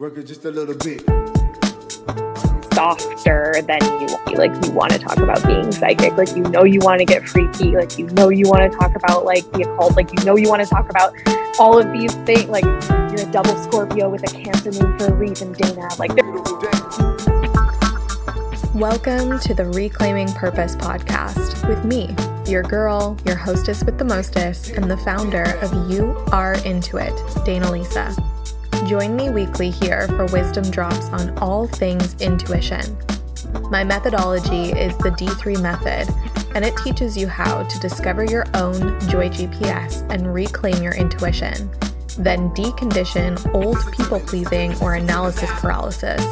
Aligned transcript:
Work 0.00 0.16
it 0.16 0.22
just 0.22 0.46
a 0.46 0.50
little 0.50 0.74
bit. 0.74 1.02
softer 2.72 3.60
than 3.66 3.82
you 4.00 4.06
like 4.34 4.50
you 4.64 4.72
want 4.72 4.92
to 4.92 4.98
talk 4.98 5.18
about 5.18 5.46
being 5.46 5.70
psychic 5.70 6.16
like 6.16 6.34
you 6.34 6.42
know 6.44 6.64
you 6.64 6.80
want 6.80 7.00
to 7.00 7.04
get 7.04 7.28
freaky 7.28 7.76
like 7.76 7.98
you 7.98 8.06
know 8.06 8.30
you 8.30 8.48
want 8.48 8.62
to 8.72 8.78
talk 8.78 8.96
about 8.96 9.26
like 9.26 9.44
the 9.52 9.70
occult 9.70 9.94
like 9.96 10.10
you 10.18 10.24
know 10.24 10.38
you 10.38 10.48
want 10.48 10.62
to 10.62 10.68
talk 10.68 10.88
about 10.88 11.12
all 11.58 11.78
of 11.78 11.92
these 11.92 12.14
things 12.24 12.46
like 12.46 12.64
you're 12.64 13.28
a 13.28 13.30
double 13.30 13.54
scorpio 13.56 14.08
with 14.08 14.22
a 14.22 14.34
cancer 14.34 14.72
moon 14.82 14.98
for 14.98 15.08
a 15.08 15.12
reason 15.12 15.52
dana 15.52 15.86
like 15.98 16.14
there- 16.14 16.24
Beautiful 16.24 16.58
day. 16.58 16.70
Welcome 18.72 19.38
to 19.40 19.52
the 19.52 19.70
Reclaiming 19.74 20.28
Purpose 20.28 20.76
podcast 20.76 21.68
with 21.68 21.84
me, 21.84 22.16
your 22.50 22.62
girl, 22.62 23.18
your 23.26 23.36
hostess 23.36 23.84
with 23.84 23.98
the 23.98 24.04
mostest, 24.06 24.70
and 24.70 24.90
the 24.90 24.96
founder 24.96 25.58
of 25.60 25.90
You 25.90 26.16
Are 26.32 26.54
Into 26.64 26.96
It, 26.96 27.12
Dana 27.44 27.70
Lisa. 27.70 28.16
Join 28.90 29.14
me 29.14 29.30
weekly 29.30 29.70
here 29.70 30.08
for 30.08 30.26
wisdom 30.32 30.68
drops 30.68 31.10
on 31.10 31.38
all 31.38 31.68
things 31.68 32.20
intuition. 32.20 32.98
My 33.70 33.84
methodology 33.84 34.72
is 34.72 34.98
the 34.98 35.10
D3 35.10 35.62
method, 35.62 36.12
and 36.56 36.64
it 36.64 36.76
teaches 36.78 37.16
you 37.16 37.28
how 37.28 37.62
to 37.62 37.78
discover 37.78 38.24
your 38.24 38.46
own 38.54 38.98
Joy 39.08 39.28
GPS 39.28 40.04
and 40.12 40.34
reclaim 40.34 40.82
your 40.82 40.94
intuition. 40.94 41.70
Then 42.16 42.50
decondition 42.50 43.54
old 43.54 43.78
people 43.92 44.20
pleasing 44.20 44.76
or 44.80 44.94
analysis 44.94 45.50
paralysis 45.52 46.22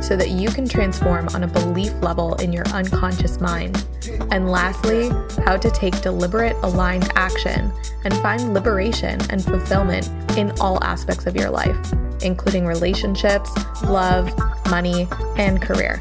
so 0.00 0.16
that 0.16 0.30
you 0.30 0.48
can 0.50 0.68
transform 0.68 1.28
on 1.28 1.44
a 1.44 1.46
belief 1.46 1.92
level 2.02 2.34
in 2.36 2.52
your 2.52 2.66
unconscious 2.68 3.40
mind. 3.40 3.84
And 4.30 4.50
lastly, 4.50 5.08
how 5.44 5.56
to 5.56 5.70
take 5.70 6.00
deliberate, 6.00 6.56
aligned 6.62 7.10
action 7.16 7.72
and 8.04 8.14
find 8.18 8.54
liberation 8.54 9.20
and 9.30 9.44
fulfillment 9.44 10.08
in 10.36 10.52
all 10.60 10.82
aspects 10.82 11.26
of 11.26 11.36
your 11.36 11.50
life, 11.50 11.92
including 12.22 12.66
relationships, 12.66 13.50
love, 13.82 14.32
money, 14.70 15.06
and 15.36 15.60
career. 15.60 16.00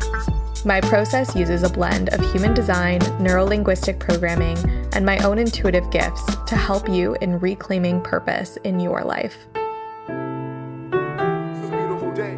My 0.66 0.81
process 0.81 1.34
uses 1.38 1.64
a 1.64 1.70
blend 1.70 2.09
of 2.09 2.20
human 2.34 2.53
design, 2.53 3.00
neurolinguistic 3.22 3.97
programming, 3.97 4.58
and 4.92 5.06
my 5.06 5.17
own 5.20 5.39
intuitive 5.39 5.89
gifts 5.89 6.36
to 6.47 6.58
help 6.58 6.89
you 6.89 7.16
in 7.22 7.39
reclaiming 7.39 8.02
purpose 8.02 8.58
in 8.66 8.81
your 8.81 9.06
life. 9.06 9.38
It's 9.56 11.66
a 11.66 11.72
beautiful 11.72 12.14
day. 12.14 12.38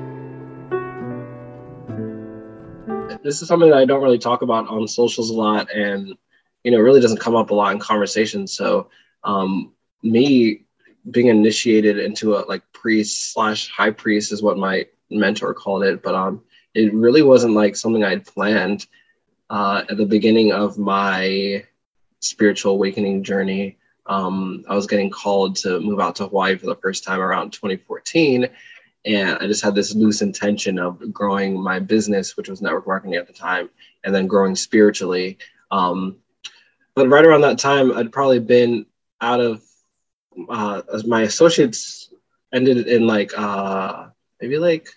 this 3.24 3.42
is 3.42 3.48
something 3.48 3.72
that 3.72 3.80
I 3.80 3.86
don't 3.86 4.04
really 4.04 4.20
talk 4.20 4.44
about 4.44 4.68
on 4.68 4.88
socials 4.88 5.32
a 5.32 5.34
lot, 5.34 5.74
and 5.74 6.16
you 6.64 6.70
know, 6.70 6.78
it 6.78 6.82
really 6.82 7.02
doesn't 7.02 7.20
come 7.20 7.36
up 7.36 7.50
a 7.50 7.56
lot 7.56 7.74
in 7.74 7.80
conversations. 7.80 8.54
So, 8.54 8.88
um, 9.24 9.74
me 10.04 10.62
being 11.10 11.26
initiated 11.28 11.98
into 11.98 12.36
a 12.36 12.46
like 12.46 12.62
priest 12.72 13.34
slash 13.34 13.72
high 13.72 13.90
priest 13.90 14.32
is 14.32 14.44
what 14.44 14.60
my 14.60 14.86
mentor 15.10 15.56
called 15.56 15.84
it, 15.84 16.04
but 16.04 16.14
um, 16.14 16.44
it 16.74 16.94
really 16.94 17.22
wasn't 17.22 17.54
like 17.54 17.76
something 17.76 18.04
I'd 18.04 18.26
planned 18.26 18.88
uh, 19.50 19.84
at 19.90 19.98
the 19.98 20.06
beginning 20.06 20.54
of 20.54 20.78
my 20.78 21.66
spiritual 22.20 22.74
awakening 22.74 23.24
journey. 23.24 23.78
Um, 24.06 24.66
I 24.68 24.76
was 24.76 24.88
getting 24.88 25.10
called 25.10 25.56
to 25.58 25.80
move 25.80 26.00
out 26.00 26.16
to 26.18 26.28
Hawaii 26.28 26.58
for 26.58 26.66
the 26.66 26.76
first 26.76 27.04
time 27.04 27.20
around 27.20 27.52
2014 27.52 28.50
and 29.06 29.38
I 29.40 29.48
just 29.48 29.64
had 29.64 29.76
this 29.76 29.96
loose 29.96 30.22
intention 30.22 30.78
of 30.78 31.12
growing 31.12 31.60
my 31.60 31.80
business, 31.80 32.38
which 32.38 32.50
was 32.50 32.62
network 32.62 32.86
marketing 32.86 33.16
at 33.16 33.28
the 33.28 33.34
time, 33.34 33.70
and 34.04 34.14
then 34.14 34.28
growing 34.28 34.56
spiritually. 34.56 35.38
Um, 35.72 36.18
but 36.94 37.10
right 37.10 37.26
around 37.26 37.42
that 37.42 37.58
time, 37.58 37.92
I'd 37.92 38.12
probably 38.12 38.40
been 38.40 38.86
out 39.20 39.40
of 39.40 39.64
uh, 40.50 40.82
my 41.06 41.24
associates 41.24 42.14
ended 42.54 42.88
in 42.88 43.08
like 43.08 43.32
uh, 43.38 44.08
maybe 44.40 44.58
like 44.58 44.88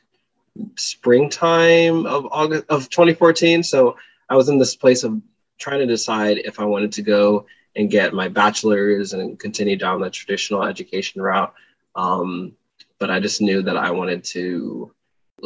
springtime 0.77 2.06
of 2.06 2.27
August 2.30 2.64
of 2.69 2.88
2014. 2.88 3.62
So 3.62 3.97
I 4.28 4.36
was 4.36 4.48
in 4.48 4.58
this 4.58 4.77
place 4.77 5.05
of 5.05 5.20
trying 5.58 5.80
to 5.80 5.86
decide 5.86 6.38
if 6.38 6.61
I 6.61 6.64
wanted 6.64 6.92
to 6.92 7.02
go 7.02 7.46
and 7.77 7.90
get 7.90 8.14
my 8.14 8.28
bachelor's 8.28 9.12
and 9.12 9.39
continue 9.39 9.77
down 9.77 10.01
the 10.01 10.11
traditional 10.11 10.64
education 10.64 11.20
route. 11.20 11.52
Um, 11.96 12.52
but 12.98 13.11
I 13.11 13.20
just 13.20 13.40
knew 13.40 13.62
that 13.62 13.77
I 13.77 13.90
wanted 13.90 14.24
to 14.24 14.92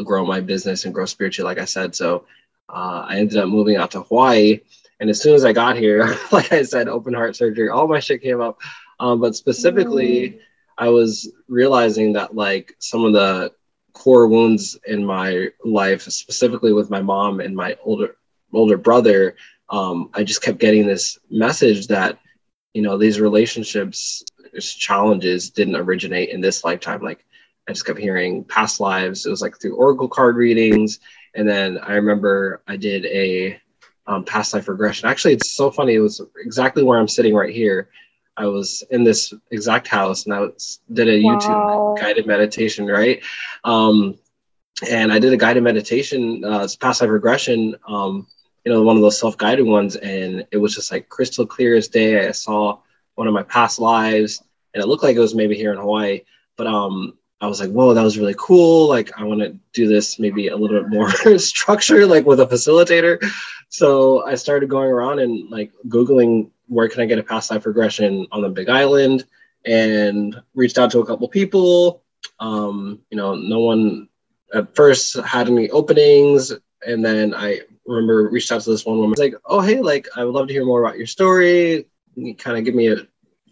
grow 0.05 0.25
my 0.25 0.41
business 0.41 0.85
and 0.85 0.95
grow 0.95 1.07
spiritually, 1.07 1.49
like 1.49 1.59
I 1.59 1.65
said. 1.65 1.95
So 1.95 2.27
uh, 2.69 3.07
I 3.09 3.19
ended 3.19 3.39
up 3.39 3.49
moving 3.49 3.77
out 3.77 3.91
to 3.93 4.03
Hawaii. 4.03 4.61
And 5.01 5.09
as 5.09 5.21
soon 5.21 5.35
as 5.35 5.45
I 5.45 5.53
got 5.53 5.77
here, 5.77 6.17
like 6.33 6.53
I 6.53 6.63
said, 6.63 6.89
open 6.89 7.15
heart 7.15 7.37
surgery, 7.37 7.69
all 7.69 7.89
my 7.89 8.01
shit 8.01 8.23
came 8.23 8.41
up. 8.41 8.59
Um, 9.01 9.21
but 9.21 9.37
specifically, 9.37 10.41
I 10.77 10.89
was 10.89 11.33
realizing 11.49 12.13
that 12.15 12.35
like 12.35 12.75
some 12.79 13.05
of 13.05 13.13
the 13.13 13.53
core 13.99 14.29
wounds 14.29 14.79
in 14.87 15.05
my 15.05 15.49
life, 15.65 16.03
specifically 16.03 16.73
with 16.73 16.89
my 16.89 17.03
mom 17.03 17.41
and 17.41 17.55
my 17.55 17.77
older 17.83 18.17
older 18.53 18.79
brother, 18.79 19.37
um, 19.71 20.09
I 20.15 20.23
just 20.23 20.41
kept 20.41 20.59
getting 20.59 20.87
this 20.87 21.19
message 21.31 21.89
that 21.89 22.19
you 22.75 22.83
know 22.83 22.97
these 22.97 23.21
relationships 23.21 24.25
challenges 24.61 25.51
didn't 25.51 25.77
originate 25.77 26.31
in 26.31 26.41
this 26.41 26.65
lifetime. 26.65 27.03
Like 27.03 27.25
I 27.69 27.73
just 27.73 27.87
kept 27.87 27.99
hearing 27.99 28.45
past 28.45 28.81
lives. 28.81 29.27
It 29.27 29.31
was 29.31 29.43
like 29.43 29.59
through 29.59 29.77
oracle 29.77 30.09
card 30.09 30.37
readings, 30.37 31.01
and 31.35 31.49
then 31.49 31.79
I 31.79 31.95
remember 31.95 32.63
I 32.69 32.77
did 32.77 33.05
a 33.07 33.61
um, 34.07 34.25
past 34.25 34.55
life 34.55 34.69
regression. 34.69 35.09
Actually, 35.09 35.35
it's 35.35 35.55
so 35.55 35.71
funny. 35.71 35.95
It 35.95 36.01
was 36.01 36.21
exactly 36.45 36.83
where 36.85 36.99
I'm 36.99 37.09
sitting 37.09 37.35
right 37.35 37.55
here. 37.55 37.91
I 38.39 38.47
was 38.47 38.85
in 38.91 39.05
this 39.05 39.35
exact 39.51 39.89
house, 39.89 40.27
and 40.27 40.35
I 40.35 40.41
was, 40.41 40.81
did 40.93 41.09
a 41.09 41.23
Wow. 41.23 41.35
YouTube 41.37 41.69
guided 42.01 42.27
meditation, 42.27 42.87
right? 42.87 43.21
Um, 43.65 44.17
and 44.91 45.13
I 45.13 45.19
did 45.19 45.33
a 45.33 45.37
guided 45.37 45.65
meditation, 45.65 46.45
uh, 46.45 46.63
it's 46.65 46.77
past 46.77 47.01
life 47.03 47.11
regression. 47.11 47.77
Um, 47.89 48.27
you 48.65 48.73
know, 48.73 48.83
one 48.83 48.97
of 48.97 49.03
those 49.03 49.19
self 49.21 49.37
guided 49.39 49.67
ones, 49.67 49.97
and 49.97 50.47
it 50.53 50.59
was 50.59 50.75
just 50.75 50.93
like 50.93 51.09
crystal 51.09 51.47
clear 51.47 51.77
as 51.77 51.89
day. 51.89 52.29
I 52.29 52.33
saw 52.33 52.79
one 53.17 53.27
of 53.29 53.35
my 53.35 53.43
past 53.45 53.81
lives, 53.81 54.43
and 54.75 54.83
it 54.83 54.87
looked 54.87 55.03
like 55.05 55.17
it 55.17 55.21
was 55.21 55.35
maybe 55.35 55.57
here 55.57 55.73
in 55.73 55.79
Hawaii, 55.79 56.23
but 56.57 56.67
um, 56.67 57.15
I 57.41 57.47
was 57.47 57.61
like, 57.61 57.71
whoa, 57.71 57.95
that 57.95 58.03
was 58.03 58.19
really 58.19 58.37
cool. 58.39 58.89
Like, 58.89 59.11
I 59.19 59.25
want 59.25 59.41
to 59.41 59.59
do 59.73 59.89
this 59.89 60.19
maybe 60.19 60.49
a 60.49 60.57
little 60.57 60.81
bit 60.81 60.91
more 60.91 61.11
structured, 61.39 62.09
like 62.09 62.27
with 62.27 62.41
a 62.41 62.47
facilitator. 62.47 63.23
So 63.69 64.25
I 64.27 64.35
started 64.37 64.69
going 64.69 64.91
around 64.91 65.21
and 65.21 65.51
like 65.51 65.73
Googling 65.89 66.51
where 66.69 66.89
can 66.89 67.03
I 67.03 67.07
get 67.07 67.19
a 67.19 67.23
past 67.23 67.51
life 67.51 67.67
regression 67.67 68.27
on 68.33 68.43
the 68.43 68.49
Big 68.49 68.69
Island 68.69 69.25
and 69.65 70.41
reached 70.55 70.79
out 70.79 70.91
to 70.93 71.01
a 71.01 71.07
couple 71.07 71.29
people. 71.29 72.03
Um, 72.41 73.01
you 73.11 73.17
know, 73.17 73.35
no 73.35 73.61
one 73.61 74.09
at 74.55 74.75
first 74.75 75.19
had 75.21 75.49
any 75.49 75.71
openings. 75.71 76.53
And 76.87 77.05
then 77.05 77.35
I 77.35 77.61
remember 77.87 78.29
reached 78.29 78.53
out 78.53 78.61
to 78.63 78.71
this 78.71 78.87
one 78.87 78.99
woman, 78.99 79.13
It's 79.13 79.21
like, 79.21 79.35
oh, 79.47 79.61
hey, 79.61 79.81
like, 79.81 80.07
I 80.17 80.25
would 80.25 80.35
love 80.35 80.47
to 80.49 80.53
hear 80.53 80.65
more 80.65 80.85
about 80.85 80.99
your 80.99 81.07
story. 81.07 81.87
You 82.15 82.35
kind 82.35 82.57
of 82.57 82.65
give 82.65 82.75
me 82.75 82.89
a 82.89 83.07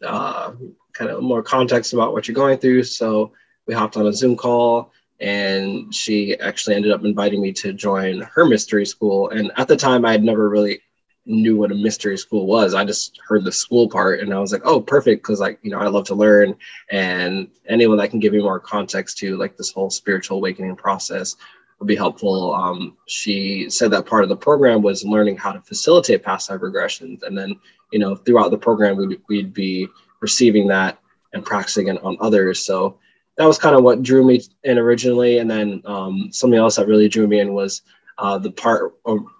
uh, 0.07 0.53
kind 0.93 1.11
of 1.11 1.23
more 1.23 1.43
context 1.43 1.93
about 1.93 2.13
what 2.13 2.29
you're 2.29 2.35
going 2.35 2.59
through. 2.59 2.85
So 2.85 3.33
we 3.67 3.75
hopped 3.75 3.97
on 3.97 4.07
a 4.07 4.13
Zoom 4.13 4.37
call 4.37 4.93
and 5.21 5.95
she 5.95 6.39
actually 6.39 6.77
ended 6.77 6.93
up 6.93 7.05
inviting 7.05 7.41
me 7.41 7.53
to 7.53 7.73
join 7.73 8.21
her 8.21 8.45
mystery 8.45 8.85
school. 8.85 9.31
And 9.31 9.51
at 9.57 9.69
the 9.69 9.77
time, 9.77 10.05
I 10.05 10.13
had 10.13 10.23
never 10.23 10.49
really 10.49 10.81
knew 11.27 11.57
what 11.57 11.73
a 11.73 11.75
mystery 11.75 12.17
school 12.17 12.47
was. 12.47 12.73
I 12.73 12.85
just 12.85 13.21
heard 13.27 13.45
the 13.45 13.53
school 13.53 13.89
part 13.89 14.21
and 14.21 14.33
I 14.33 14.39
was 14.39 14.53
like, 14.53 14.63
oh, 14.65 14.81
perfect. 14.81 15.25
Cause 15.25 15.41
like, 15.41 15.59
you 15.63 15.71
know, 15.71 15.79
I 15.79 15.89
love 15.89 16.07
to 16.07 16.15
learn 16.15 16.55
and 16.91 17.49
anyone 17.69 17.99
that 17.99 18.11
can 18.11 18.21
give 18.21 18.33
me 18.33 18.41
more 18.41 18.61
context 18.61 19.19
to 19.19 19.37
like 19.37 19.57
this 19.57 19.73
whole 19.73 19.91
spiritual 19.91 20.39
awakening 20.39 20.77
process 20.77 21.37
would 21.79 21.89
be 21.89 21.97
helpful. 21.97 22.55
Um, 22.55 22.97
she 23.07 23.69
said 23.69 23.91
that 23.91 24.07
part 24.07 24.23
of 24.23 24.29
the 24.29 24.37
program 24.37 24.83
was 24.83 25.05
learning 25.05 25.37
how 25.37 25.53
to 25.53 25.61
facilitate 25.61 26.23
past 26.23 26.49
life 26.49 26.61
regressions. 26.61 27.23
And 27.23 27.37
then, 27.37 27.59
you 27.93 27.99
know, 27.99 28.15
throughout 28.15 28.51
the 28.51 28.59
program, 28.59 28.97
we'd, 28.97 29.21
we'd 29.29 29.53
be 29.53 29.89
receiving 30.21 30.69
that 30.69 30.99
and 31.33 31.45
practicing 31.45 31.89
it 31.89 32.03
on 32.03 32.17
others. 32.21 32.65
So 32.65 32.99
that 33.37 33.47
was 33.47 33.59
kind 33.59 33.77
of 33.77 33.83
what 33.83 34.03
drew 34.03 34.25
me 34.25 34.41
in 34.65 34.79
originally. 34.79 35.39
And 35.39 35.51
then 35.51 35.83
um, 35.85 36.29
something 36.33 36.59
else 36.59 36.77
that 36.77 36.87
really 36.87 37.09
drew 37.09 37.27
me 37.27 37.41
in 37.41 37.53
was 37.53 37.83
uh, 38.19 38.39
the 38.39 38.51
part 38.51 38.95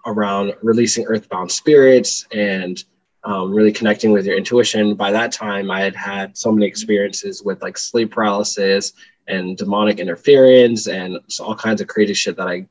around 0.05 0.53
releasing 0.61 1.05
earthbound 1.05 1.51
spirits 1.51 2.27
and 2.31 2.83
um, 3.23 3.51
really 3.51 3.71
connecting 3.71 4.11
with 4.11 4.25
your 4.25 4.37
intuition. 4.37 4.95
By 4.95 5.11
that 5.11 5.31
time, 5.31 5.69
I 5.71 5.81
had 5.81 5.95
had 5.95 6.37
so 6.37 6.51
many 6.51 6.65
experiences 6.65 7.43
with 7.43 7.61
like 7.61 7.77
sleep 7.77 8.11
paralysis 8.11 8.93
and 9.27 9.57
demonic 9.57 9.99
interference 9.99 10.87
and 10.87 11.19
all 11.39 11.55
kinds 11.55 11.81
of 11.81 11.87
crazy 11.87 12.13
shit 12.13 12.37
that 12.37 12.47
I 12.47 12.67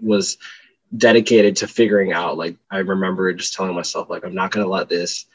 was 0.00 0.38
dedicated 0.96 1.56
to 1.56 1.66
figuring 1.66 2.12
out. 2.12 2.38
Like 2.38 2.56
I 2.70 2.78
remember 2.78 3.32
just 3.34 3.54
telling 3.54 3.74
myself, 3.74 4.08
like, 4.08 4.24
I'm 4.24 4.34
not 4.34 4.50
gonna 4.50 4.66
let 4.66 4.88
this 4.88 5.26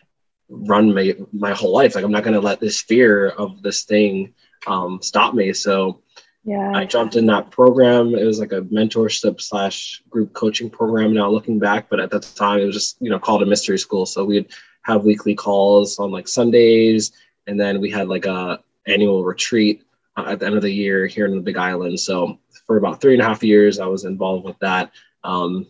run 0.50 0.94
my 0.94 1.16
my 1.32 1.52
whole 1.52 1.74
life. 1.74 1.96
Like 1.96 2.04
I'm 2.04 2.12
not 2.12 2.24
gonna 2.24 2.40
let 2.40 2.60
this 2.60 2.82
fear 2.82 3.30
of 3.30 3.62
this 3.62 3.84
thing 3.84 4.34
um, 4.66 5.02
stop 5.02 5.34
me. 5.34 5.54
So 5.54 6.02
yeah 6.44 6.72
I 6.74 6.86
jumped 6.86 7.16
in 7.16 7.26
that 7.28 7.52
program. 7.52 8.16
It 8.16 8.26
was 8.26 8.40
like 8.40 8.52
a 8.52 8.62
mentorship 8.62 9.42
slash 9.42 10.02
group 10.10 10.34
coaching 10.34 10.70
program. 10.70 11.14
Now 11.14 11.30
looking 11.30 11.60
back, 11.60 11.90
but 11.90 12.00
at 12.00 12.12
that 12.12 12.24
time 12.36 12.60
it 12.60 12.66
was 12.66 12.76
just 12.76 12.98
you 13.00 13.10
know 13.10 13.20
called 13.20 13.44
a 13.44 13.46
mystery 13.46 13.78
school. 13.78 14.06
So 14.06 14.26
we'd 14.26 14.52
have 14.84 15.06
weekly 15.06 15.36
calls 15.36 16.00
on 16.00 16.12
like 16.12 16.28
Sundays, 16.28 17.12
and 17.48 17.60
then 17.60 17.80
we 17.80 17.90
had 17.90 18.08
like 18.08 18.26
a 18.26 18.60
annual 18.86 19.24
retreat 19.24 19.84
uh, 20.18 20.26
at 20.28 20.40
the 20.40 20.46
end 20.46 20.56
of 20.56 20.62
the 20.62 20.74
year 20.74 21.08
here 21.08 21.26
in 21.26 21.36
the 21.36 21.42
Big 21.42 21.58
Island. 21.58 22.00
So 22.00 22.40
for 22.66 22.78
about 22.78 23.02
three 23.02 23.14
and 23.14 23.22
a 23.22 23.26
half 23.26 23.44
years. 23.44 23.80
I 23.80 23.88
was 23.88 24.06
involved 24.06 24.46
with 24.46 24.58
that. 24.60 24.92
Um, 25.24 25.68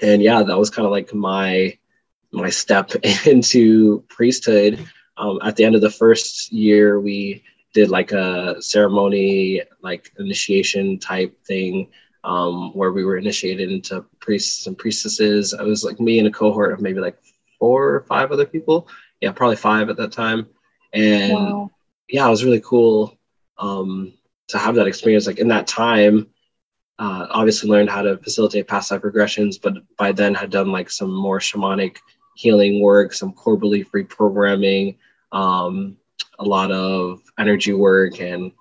and 0.00 0.22
yeah, 0.22 0.42
that 0.42 0.58
was 0.58 0.70
kind 0.70 0.86
of 0.86 0.92
like 0.92 1.12
my 1.14 1.76
my 2.32 2.48
step 2.48 2.90
into 3.26 4.04
priesthood. 4.08 4.86
Um, 5.16 5.38
at 5.42 5.56
the 5.56 5.64
end 5.64 5.74
of 5.74 5.82
the 5.82 5.90
first 5.90 6.50
year, 6.52 6.98
we 6.98 7.44
did 7.72 7.88
like 7.90 8.12
a 8.12 8.60
ceremony, 8.60 9.62
like 9.82 10.12
initiation 10.18 10.98
type 10.98 11.36
thing, 11.44 11.88
um, 12.24 12.72
where 12.74 12.92
we 12.92 13.04
were 13.04 13.16
initiated 13.16 13.70
into 13.70 14.04
priests 14.20 14.66
and 14.66 14.76
priestesses. 14.78 15.54
I 15.54 15.62
was 15.62 15.84
like 15.84 16.00
me 16.00 16.18
and 16.18 16.28
a 16.28 16.30
cohort 16.30 16.72
of 16.72 16.80
maybe 16.80 17.00
like 17.00 17.18
four 17.58 17.94
or 17.94 18.02
five 18.02 18.30
other 18.30 18.46
people. 18.46 18.88
Yeah, 19.20 19.32
probably 19.32 19.56
five 19.56 19.88
at 19.88 19.96
that 19.96 20.12
time. 20.12 20.48
And 20.92 21.32
wow. 21.32 21.70
yeah, 22.08 22.26
it 22.26 22.30
was 22.30 22.44
really 22.44 22.60
cool 22.60 23.16
um, 23.58 24.12
to 24.48 24.58
have 24.58 24.74
that 24.74 24.86
experience. 24.86 25.26
Like 25.26 25.38
in 25.38 25.48
that 25.48 25.66
time, 25.66 26.28
uh, 26.98 27.26
obviously 27.30 27.70
learned 27.70 27.90
how 27.90 28.02
to 28.02 28.18
facilitate 28.18 28.68
past 28.68 28.90
life 28.90 29.02
regressions, 29.02 29.60
but 29.60 29.74
by 29.96 30.12
then 30.12 30.34
had 30.34 30.50
done 30.50 30.70
like 30.70 30.90
some 30.90 31.12
more 31.12 31.38
shamanic 31.38 31.96
healing 32.36 32.80
work, 32.80 33.12
some 33.12 33.32
core 33.32 33.56
belief 33.56 33.90
reprogramming, 33.92 34.96
um, 35.32 35.96
a 36.38 36.44
lot 36.44 36.70
of 36.70 37.22
energy 37.38 37.72
work. 37.72 38.20
And 38.20 38.52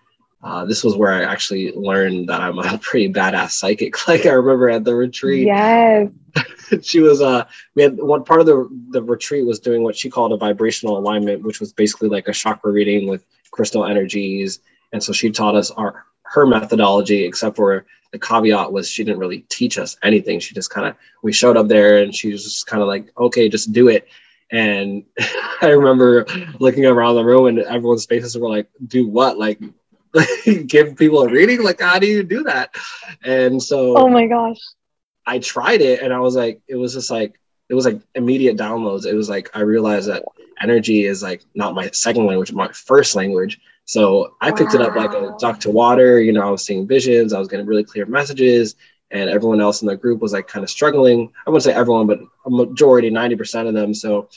uh, 0.43 0.65
this 0.65 0.83
was 0.83 0.95
where 0.95 1.11
I 1.11 1.23
actually 1.23 1.71
learned 1.73 2.29
that 2.29 2.41
I'm 2.41 2.59
a 2.59 2.77
pretty 2.81 3.11
badass 3.11 3.51
psychic. 3.51 3.95
Like 4.07 4.25
I 4.25 4.31
remember 4.31 4.69
at 4.69 4.83
the 4.83 4.95
retreat. 4.95 5.47
Yes. 5.47 6.11
she 6.81 7.01
was 7.01 7.21
uh 7.21 7.43
we 7.75 7.83
had 7.83 7.97
one 7.97 8.23
part 8.23 8.39
of 8.39 8.45
the 8.45 8.67
the 8.91 9.03
retreat 9.03 9.45
was 9.45 9.59
doing 9.59 9.83
what 9.83 9.95
she 9.95 10.09
called 10.09 10.31
a 10.31 10.37
vibrational 10.37 10.97
alignment, 10.97 11.43
which 11.43 11.59
was 11.59 11.73
basically 11.73 12.07
like 12.09 12.27
a 12.27 12.33
chakra 12.33 12.71
reading 12.71 13.09
with 13.09 13.25
crystal 13.51 13.85
energies. 13.85 14.59
And 14.93 15.03
so 15.03 15.13
she 15.13 15.29
taught 15.31 15.55
us 15.55 15.71
our 15.71 16.05
her 16.23 16.45
methodology, 16.45 17.25
except 17.25 17.57
for 17.57 17.85
the 18.11 18.19
caveat 18.19 18.71
was 18.71 18.89
she 18.89 19.03
didn't 19.03 19.19
really 19.19 19.45
teach 19.49 19.77
us 19.77 19.97
anything. 20.03 20.39
She 20.39 20.55
just 20.55 20.69
kind 20.69 20.87
of 20.87 20.95
we 21.21 21.33
showed 21.33 21.57
up 21.57 21.67
there 21.67 21.97
and 21.97 22.15
she 22.15 22.31
was 22.31 22.43
just 22.43 22.67
kind 22.67 22.81
of 22.81 22.87
like, 22.87 23.11
okay, 23.17 23.49
just 23.49 23.73
do 23.73 23.89
it. 23.89 24.07
And 24.51 25.03
I 25.61 25.67
remember 25.67 26.25
looking 26.59 26.85
around 26.85 27.15
the 27.15 27.25
room 27.25 27.47
and 27.47 27.59
everyone's 27.59 28.05
faces 28.05 28.37
were 28.37 28.49
like, 28.49 28.67
do 28.87 29.07
what? 29.07 29.37
Like 29.37 29.59
give 30.67 30.95
people 30.97 31.21
a 31.23 31.29
reading? 31.29 31.63
Like, 31.63 31.81
how 31.81 31.99
do 31.99 32.07
you 32.07 32.23
do 32.23 32.43
that? 32.43 32.75
And 33.23 33.61
so 33.61 33.97
Oh 33.97 34.09
my 34.09 34.27
gosh. 34.27 34.59
I 35.25 35.39
tried 35.39 35.81
it 35.81 36.01
and 36.01 36.13
I 36.13 36.19
was 36.19 36.35
like, 36.35 36.61
it 36.67 36.75
was 36.75 36.93
just 36.93 37.11
like 37.11 37.39
it 37.69 37.73
was 37.73 37.85
like 37.85 38.01
immediate 38.15 38.57
downloads. 38.57 39.05
It 39.05 39.13
was 39.13 39.29
like 39.29 39.49
I 39.53 39.61
realized 39.61 40.09
that 40.09 40.23
energy 40.61 41.05
is 41.05 41.23
like 41.23 41.43
not 41.55 41.73
my 41.73 41.89
second 41.91 42.25
language, 42.25 42.51
my 42.51 42.67
first 42.69 43.15
language. 43.15 43.59
So 43.85 44.35
I 44.41 44.51
picked 44.51 44.73
wow. 44.73 44.81
it 44.81 44.87
up 44.87 44.95
like 44.95 45.13
a 45.13 45.35
duck 45.39 45.59
to 45.61 45.71
water. 45.71 46.19
You 46.21 46.33
know, 46.33 46.45
I 46.45 46.51
was 46.51 46.65
seeing 46.65 46.87
visions, 46.87 47.33
I 47.33 47.39
was 47.39 47.47
getting 47.47 47.65
really 47.65 47.83
clear 47.83 48.05
messages, 48.05 48.75
and 49.11 49.29
everyone 49.29 49.61
else 49.61 49.81
in 49.81 49.87
the 49.87 49.95
group 49.95 50.21
was 50.21 50.33
like 50.33 50.47
kind 50.47 50.63
of 50.63 50.69
struggling. 50.69 51.31
I 51.45 51.49
wouldn't 51.49 51.63
say 51.63 51.73
everyone, 51.73 52.07
but 52.07 52.21
a 52.45 52.49
majority, 52.49 53.11
90% 53.11 53.67
of 53.67 53.73
them. 53.73 53.93
So 53.93 54.29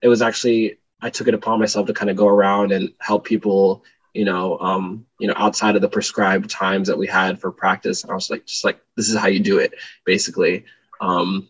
it 0.00 0.08
was 0.08 0.22
actually, 0.22 0.78
I 1.00 1.10
took 1.10 1.28
it 1.28 1.34
upon 1.34 1.60
myself 1.60 1.86
to 1.86 1.94
kind 1.94 2.10
of 2.10 2.16
go 2.16 2.26
around 2.26 2.72
and 2.72 2.92
help 3.00 3.24
people, 3.24 3.84
you 4.14 4.24
know, 4.24 4.58
um, 4.58 5.06
you 5.18 5.28
know, 5.28 5.34
outside 5.36 5.76
of 5.76 5.82
the 5.82 5.88
prescribed 5.88 6.48
times 6.48 6.88
that 6.88 6.96
we 6.96 7.06
had 7.06 7.38
for 7.38 7.52
practice. 7.52 8.02
And 8.02 8.10
I 8.10 8.14
was 8.14 8.30
like, 8.30 8.46
just 8.46 8.64
like, 8.64 8.80
this 8.96 9.10
is 9.10 9.16
how 9.16 9.28
you 9.28 9.40
do 9.40 9.58
it, 9.58 9.74
basically. 10.06 10.64
Um, 11.00 11.48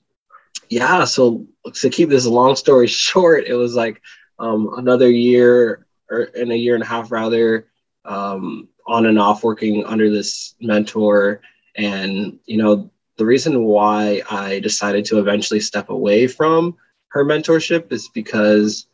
yeah. 0.69 1.05
So 1.05 1.47
to 1.75 1.91
keep 1.91 2.09
this 2.09 2.27
long 2.27 2.57
story 2.57 2.87
short, 2.89 3.45
it 3.47 3.55
was 3.55 3.77
like 3.77 4.03
um, 4.41 4.75
another 4.77 5.11
year 5.11 5.87
or 6.11 6.23
in 6.23 6.51
a 6.51 6.57
year 6.57 6.75
and 6.75 6.83
a 6.83 6.87
half 6.87 7.13
rather 7.13 7.69
um, 8.05 8.69
on 8.87 9.07
and 9.07 9.19
off 9.19 9.45
working 9.45 9.85
under 9.85 10.11
this 10.11 10.55
mentor 10.61 11.41
and 11.77 12.39
you 12.47 12.57
know 12.57 12.91
the 13.17 13.25
reason 13.25 13.65
why 13.65 14.23
i 14.31 14.59
decided 14.61 15.05
to 15.05 15.19
eventually 15.19 15.61
step 15.61 15.89
away 15.91 16.27
from 16.27 16.77
her 17.09 17.25
mentorship 17.25 17.93
is 17.93 18.09
because 18.09 18.87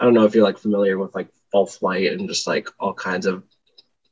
i 0.00 0.04
don't 0.04 0.14
know 0.14 0.24
if 0.24 0.34
you're 0.34 0.44
like 0.44 0.58
familiar 0.58 0.98
with 0.98 1.14
like 1.14 1.28
false 1.50 1.82
light 1.82 2.12
and 2.12 2.28
just 2.28 2.46
like 2.46 2.68
all 2.78 2.92
kinds 2.92 3.26
of 3.26 3.42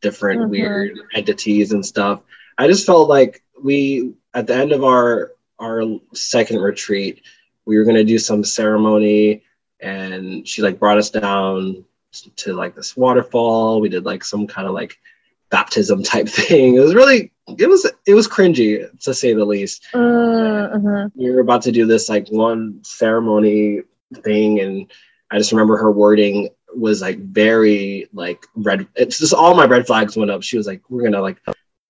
different 0.01 0.41
mm-hmm. 0.41 0.51
weird 0.51 0.99
entities 1.15 1.73
and 1.73 1.85
stuff 1.85 2.21
i 2.59 2.67
just 2.67 2.87
felt 2.87 3.09
like 3.09 3.43
we 3.63 4.15
at 4.35 4.47
the 4.47 4.55
end 4.55 4.73
of 4.73 4.85
our 4.85 5.33
our 5.59 5.83
second 6.13 6.59
retreat 6.61 7.23
we 7.65 7.77
were 7.77 7.85
going 7.85 7.97
to 7.97 8.05
do 8.05 8.19
some 8.19 8.45
ceremony 8.45 9.43
and 9.81 10.47
she 10.47 10.63
like 10.63 10.79
brought 10.79 10.99
us 10.99 11.11
down 11.11 11.85
to 12.37 12.53
like 12.55 12.75
this 12.75 12.97
waterfall. 12.97 13.81
We 13.81 13.89
did 13.89 14.05
like 14.05 14.25
some 14.25 14.47
kind 14.47 14.67
of 14.67 14.75
like 14.75 14.99
baptism 15.51 16.03
type 16.03 16.29
thing. 16.41 16.77
It 16.77 16.81
was 16.81 16.95
really 16.95 17.33
it 17.59 17.69
was 17.69 17.91
it 18.07 18.15
was 18.15 18.29
cringy 18.29 18.87
to 19.01 19.15
say 19.15 19.33
the 19.33 19.45
least. 19.45 19.87
Uh, 19.95 21.09
We 21.15 21.31
were 21.31 21.41
about 21.41 21.63
to 21.63 21.73
do 21.73 21.87
this 21.87 22.09
like 22.09 22.29
one 22.29 22.81
ceremony 22.83 23.83
thing, 24.25 24.61
and 24.61 24.91
I 25.31 25.39
just 25.39 25.53
remember 25.53 25.77
her 25.77 25.93
wording 25.93 26.49
was 26.75 27.01
like 27.01 27.19
very 27.19 28.09
like 28.13 28.45
red. 28.55 28.87
It's 28.97 29.19
just 29.19 29.35
all 29.35 29.55
my 29.55 29.67
red 29.67 29.87
flags 29.87 30.17
went 30.17 30.31
up. 30.31 30.43
She 30.43 30.57
was 30.57 30.67
like, 30.67 30.83
"We're 30.89 31.05
gonna 31.05 31.23
like 31.23 31.39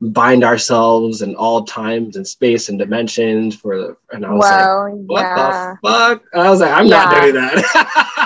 bind 0.01 0.45
ourselves 0.45 1.23
in 1.23 1.35
all 1.35 1.65
times 1.65 2.17
and 2.17 2.27
space 2.27 2.69
and 2.69 2.79
dimensions 2.79 3.57
for 3.57 3.79
the 3.79 3.97
and 4.11 4.27
I 4.27 4.33
was 4.33 4.43
wow, 4.43 4.85
like, 4.85 4.95
what 5.07 5.21
yeah. 5.23 5.75
the 5.83 5.89
fuck? 5.89 6.23
And 6.33 6.43
I 6.43 6.51
was 6.51 6.61
like, 6.61 6.73
I'm 6.73 6.87
yeah. 6.87 7.05
not 7.05 7.21
doing 7.23 7.35
that. 7.35 8.15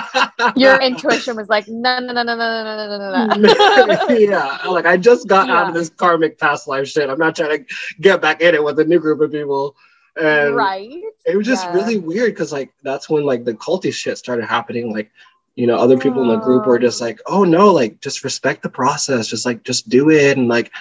Your 0.55 0.79
intuition 0.81 1.35
was 1.35 1.49
like, 1.49 1.67
no, 1.67 1.99
no, 1.99 2.13
no, 2.13 2.23
no, 2.23 2.35
no, 2.35 2.63
no, 2.63 2.87
no, 2.87 2.97
no, 2.97 3.35
no. 3.35 3.35
No 3.35 4.07
yeah. 4.15 4.57
Like 4.67 4.85
I 4.85 4.97
just 4.97 5.27
got 5.27 5.47
yeah. 5.47 5.59
out 5.59 5.69
of 5.69 5.73
this 5.73 5.89
karmic 5.89 6.37
past 6.39 6.67
life 6.67 6.87
shit. 6.87 7.09
I'm 7.09 7.19
not 7.19 7.35
trying 7.35 7.65
to 7.65 7.75
get 7.99 8.21
back 8.21 8.41
in 8.41 8.55
it 8.55 8.63
with 8.63 8.79
a 8.79 8.85
new 8.85 8.99
group 8.99 9.21
of 9.21 9.31
people. 9.31 9.75
And 10.15 10.55
right. 10.55 11.01
It 11.25 11.37
was 11.37 11.47
just 11.47 11.65
yeah. 11.65 11.73
really 11.73 11.97
weird 11.97 12.33
because 12.33 12.51
like 12.51 12.73
that's 12.83 13.09
when 13.09 13.23
like 13.23 13.45
the 13.45 13.53
culty 13.53 13.93
shit 13.93 14.17
started 14.17 14.45
happening. 14.45 14.93
Like, 14.93 15.11
you 15.55 15.67
know, 15.67 15.77
other 15.77 15.97
people 15.97 16.21
in 16.21 16.27
the 16.27 16.37
group 16.37 16.65
were 16.65 16.79
just 16.79 17.01
like, 17.01 17.19
oh 17.27 17.43
no, 17.43 17.71
like 17.71 18.01
just 18.01 18.23
respect 18.23 18.63
the 18.63 18.69
process, 18.69 19.27
just 19.27 19.45
like 19.45 19.63
just 19.63 19.89
do 19.89 20.09
it. 20.09 20.37
And 20.37 20.47
like 20.47 20.71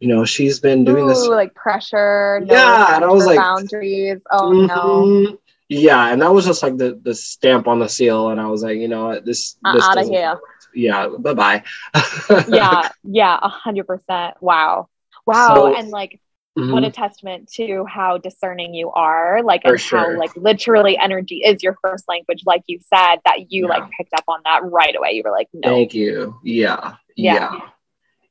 you 0.00 0.08
know, 0.08 0.24
she's 0.24 0.60
been 0.60 0.84
doing 0.84 1.04
Ooh, 1.04 1.08
this 1.08 1.26
like 1.26 1.54
pressure. 1.54 2.40
No 2.44 2.54
yeah, 2.54 2.96
and 2.96 3.04
I 3.04 3.08
was 3.08 3.26
like 3.26 3.38
boundaries. 3.38 4.20
Oh 4.30 4.50
mm-hmm. 4.52 4.66
no. 4.66 5.38
Yeah, 5.68 6.08
and 6.08 6.22
that 6.22 6.32
was 6.32 6.46
just 6.46 6.62
like 6.62 6.76
the 6.76 6.98
the 7.02 7.14
stamp 7.14 7.68
on 7.68 7.78
the 7.78 7.88
seal, 7.88 8.30
and 8.30 8.40
I 8.40 8.46
was 8.46 8.62
like, 8.62 8.78
you 8.78 8.88
know, 8.88 9.20
this, 9.20 9.56
uh, 9.64 9.74
this 9.74 9.84
out 9.84 9.98
of 9.98 10.08
here. 10.08 10.38
Yeah, 10.74 11.08
bye 11.18 11.34
bye. 11.34 11.64
yeah, 12.48 12.88
yeah, 13.04 13.38
a 13.40 13.48
hundred 13.48 13.86
percent. 13.86 14.36
Wow, 14.40 14.88
wow, 15.26 15.54
so, 15.54 15.74
and 15.74 15.90
like. 15.90 16.20
Mm-hmm. 16.58 16.72
What 16.72 16.82
a 16.82 16.90
testament 16.90 17.52
to 17.52 17.84
how 17.84 18.18
discerning 18.18 18.74
you 18.74 18.90
are, 18.90 19.44
like, 19.44 19.60
and 19.64 19.80
sure. 19.80 19.98
how, 20.00 20.18
like, 20.18 20.34
literally 20.34 20.98
energy 20.98 21.36
is 21.36 21.62
your 21.62 21.78
first 21.80 22.08
language, 22.08 22.42
like 22.46 22.64
you 22.66 22.80
said, 22.92 23.18
that 23.26 23.52
you, 23.52 23.68
yeah. 23.68 23.68
like, 23.68 23.90
picked 23.96 24.12
up 24.12 24.24
on 24.26 24.40
that 24.42 24.64
right 24.64 24.96
away. 24.96 25.12
You 25.12 25.22
were 25.24 25.30
like, 25.30 25.46
no. 25.52 25.68
Thank 25.68 25.94
you. 25.94 26.40
Yeah. 26.42 26.96
Yeah. 27.14 27.34
yeah 27.34 27.60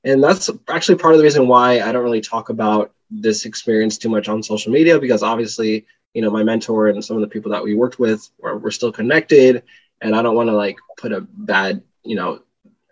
and 0.07 0.23
that's 0.23 0.49
actually 0.69 0.97
part 0.97 1.13
of 1.13 1.17
the 1.17 1.23
reason 1.23 1.47
why 1.47 1.81
I 1.81 1.91
don't 1.91 2.03
really 2.03 2.21
talk 2.21 2.49
about 2.49 2.93
this 3.09 3.45
experience 3.45 3.97
too 3.97 4.09
much 4.09 4.29
on 4.29 4.41
social 4.41 4.71
media 4.71 4.99
because 4.99 5.21
obviously, 5.23 5.85
you 6.13 6.21
know, 6.21 6.29
my 6.29 6.43
mentor 6.43 6.87
and 6.87 7.03
some 7.03 7.17
of 7.17 7.21
the 7.21 7.27
people 7.27 7.51
that 7.51 7.63
we 7.63 7.75
worked 7.75 7.99
with 7.99 8.29
were, 8.39 8.57
we're 8.57 8.71
still 8.71 8.91
connected, 8.91 9.63
and 10.01 10.15
I 10.15 10.21
don't 10.21 10.35
want 10.35 10.49
to 10.49 10.55
like 10.55 10.77
put 10.97 11.11
a 11.11 11.21
bad, 11.21 11.81
you 12.03 12.15
know, 12.15 12.41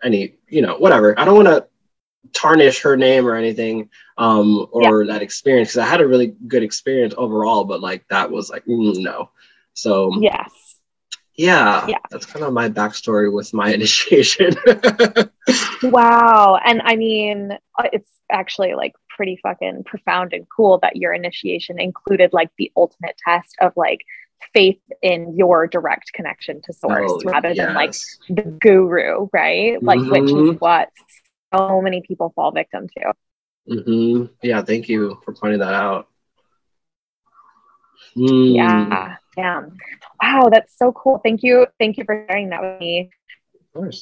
any, 0.02 0.34
you 0.48 0.62
know, 0.62 0.76
whatever. 0.76 1.18
I 1.18 1.24
don't 1.24 1.36
want 1.36 1.48
to 1.48 1.66
tarnish 2.32 2.80
her 2.82 2.96
name 2.96 3.24
or 3.24 3.36
anything 3.36 3.88
um 4.18 4.66
or 4.72 5.04
yeah. 5.04 5.12
that 5.12 5.22
experience 5.22 5.68
because 5.68 5.78
I 5.78 5.86
had 5.86 6.00
a 6.00 6.08
really 6.08 6.34
good 6.48 6.62
experience 6.62 7.14
overall, 7.16 7.64
but 7.64 7.80
like 7.80 8.06
that 8.08 8.30
was 8.30 8.50
like 8.50 8.64
mm, 8.66 8.96
no. 8.98 9.30
So 9.74 10.10
yes 10.20 10.66
yeah, 11.36 11.86
yeah, 11.86 11.98
that's 12.10 12.26
kind 12.26 12.44
of 12.44 12.52
my 12.52 12.68
backstory 12.68 13.32
with 13.32 13.52
my 13.52 13.70
initiation. 13.74 14.54
wow. 15.82 16.58
And 16.64 16.80
I 16.84 16.96
mean, 16.96 17.52
uh, 17.78 17.88
it's 17.92 18.10
actually 18.30 18.74
like 18.74 18.94
pretty 19.16 19.38
fucking 19.42 19.84
profound 19.84 20.32
and 20.32 20.46
cool 20.54 20.78
that 20.82 20.96
your 20.96 21.12
initiation 21.12 21.80
included 21.80 22.32
like 22.32 22.50
the 22.58 22.70
ultimate 22.76 23.16
test 23.24 23.56
of 23.60 23.72
like 23.76 24.00
faith 24.54 24.78
in 25.02 25.36
your 25.36 25.66
direct 25.66 26.12
connection 26.12 26.60
to 26.62 26.72
source 26.72 27.10
oh, 27.10 27.20
rather 27.24 27.48
yes. 27.48 27.66
than 27.66 27.74
like 27.74 27.94
the 28.28 28.50
guru, 28.60 29.28
right? 29.32 29.82
Like, 29.82 29.98
mm-hmm. 29.98 30.10
which 30.10 30.24
is 30.24 30.32
mm-hmm. 30.32 30.56
what 30.58 30.90
so 31.54 31.80
many 31.80 32.02
people 32.06 32.32
fall 32.36 32.52
victim 32.52 32.86
to. 32.98 33.12
Mm-hmm. 33.68 34.24
Yeah, 34.42 34.62
thank 34.62 34.88
you 34.88 35.20
for 35.24 35.32
pointing 35.32 35.60
that 35.60 35.74
out. 35.74 36.08
Mm. 38.16 38.54
Yeah. 38.54 39.16
Yeah. 39.36 39.62
Wow, 40.22 40.48
that's 40.50 40.76
so 40.78 40.92
cool. 40.92 41.20
Thank 41.22 41.42
you. 41.42 41.66
Thank 41.78 41.98
you 41.98 42.04
for 42.04 42.24
sharing 42.28 42.50
that 42.50 42.62
with 42.62 42.80
me. 42.80 43.10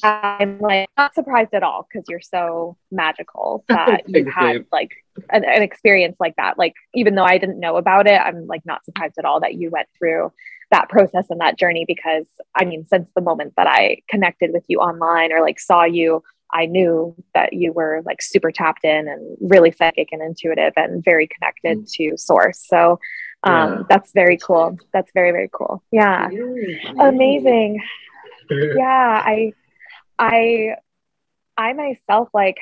I'm 0.03 0.59
like 0.59 0.89
not 0.97 1.13
surprised 1.15 1.53
at 1.53 1.63
all 1.63 1.87
because 1.87 2.07
you're 2.09 2.21
so 2.21 2.77
magical 2.91 3.63
that 3.69 4.03
you 4.07 4.25
had 4.29 4.65
like 4.71 4.91
an, 5.29 5.43
an, 5.45 5.61
experience 5.61 6.17
like 6.19 6.35
that. 6.37 6.57
Like 6.57 6.73
even 6.93 7.15
though 7.15 7.23
I 7.23 7.37
didn't 7.37 7.59
know 7.59 7.77
about 7.77 8.07
it, 8.07 8.19
I'm 8.19 8.47
like 8.47 8.65
not 8.65 8.85
surprised 8.85 9.15
at 9.17 9.25
all 9.25 9.39
that 9.41 9.55
you 9.55 9.69
went 9.69 9.87
through 9.97 10.31
that 10.71 10.89
process 10.89 11.27
and 11.29 11.39
that 11.41 11.57
journey 11.57 11.85
because 11.87 12.25
I 12.55 12.65
mean, 12.65 12.85
since 12.85 13.09
the 13.15 13.21
moment 13.21 13.53
that 13.57 13.67
I 13.67 14.01
connected 14.09 14.51
with 14.53 14.63
you 14.67 14.79
online 14.79 15.31
or 15.31 15.41
like 15.41 15.59
saw 15.59 15.83
you 15.83 16.23
I 16.51 16.65
knew 16.67 17.15
that 17.33 17.53
you 17.53 17.73
were 17.73 18.01
like 18.05 18.21
super 18.21 18.51
tapped 18.51 18.85
in 18.85 19.07
and 19.07 19.37
really 19.41 19.71
psychic 19.71 20.09
and 20.11 20.21
intuitive 20.21 20.73
and 20.77 21.03
very 21.03 21.27
connected 21.27 21.79
mm. 21.79 21.91
to 21.93 22.17
source. 22.17 22.63
So 22.65 22.99
um, 23.43 23.53
yeah. 23.53 23.83
that's 23.89 24.11
very 24.13 24.37
cool. 24.37 24.77
That's 24.93 25.11
very, 25.13 25.31
very 25.31 25.49
cool. 25.51 25.83
Yeah. 25.91 26.29
Amazing. 26.99 27.81
yeah. 28.49 29.21
I, 29.25 29.53
I, 30.17 30.75
I 31.57 31.73
myself, 31.73 32.29
like 32.33 32.57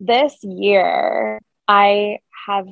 this 0.00 0.36
year, 0.42 1.40
I 1.66 2.18
have, 2.46 2.66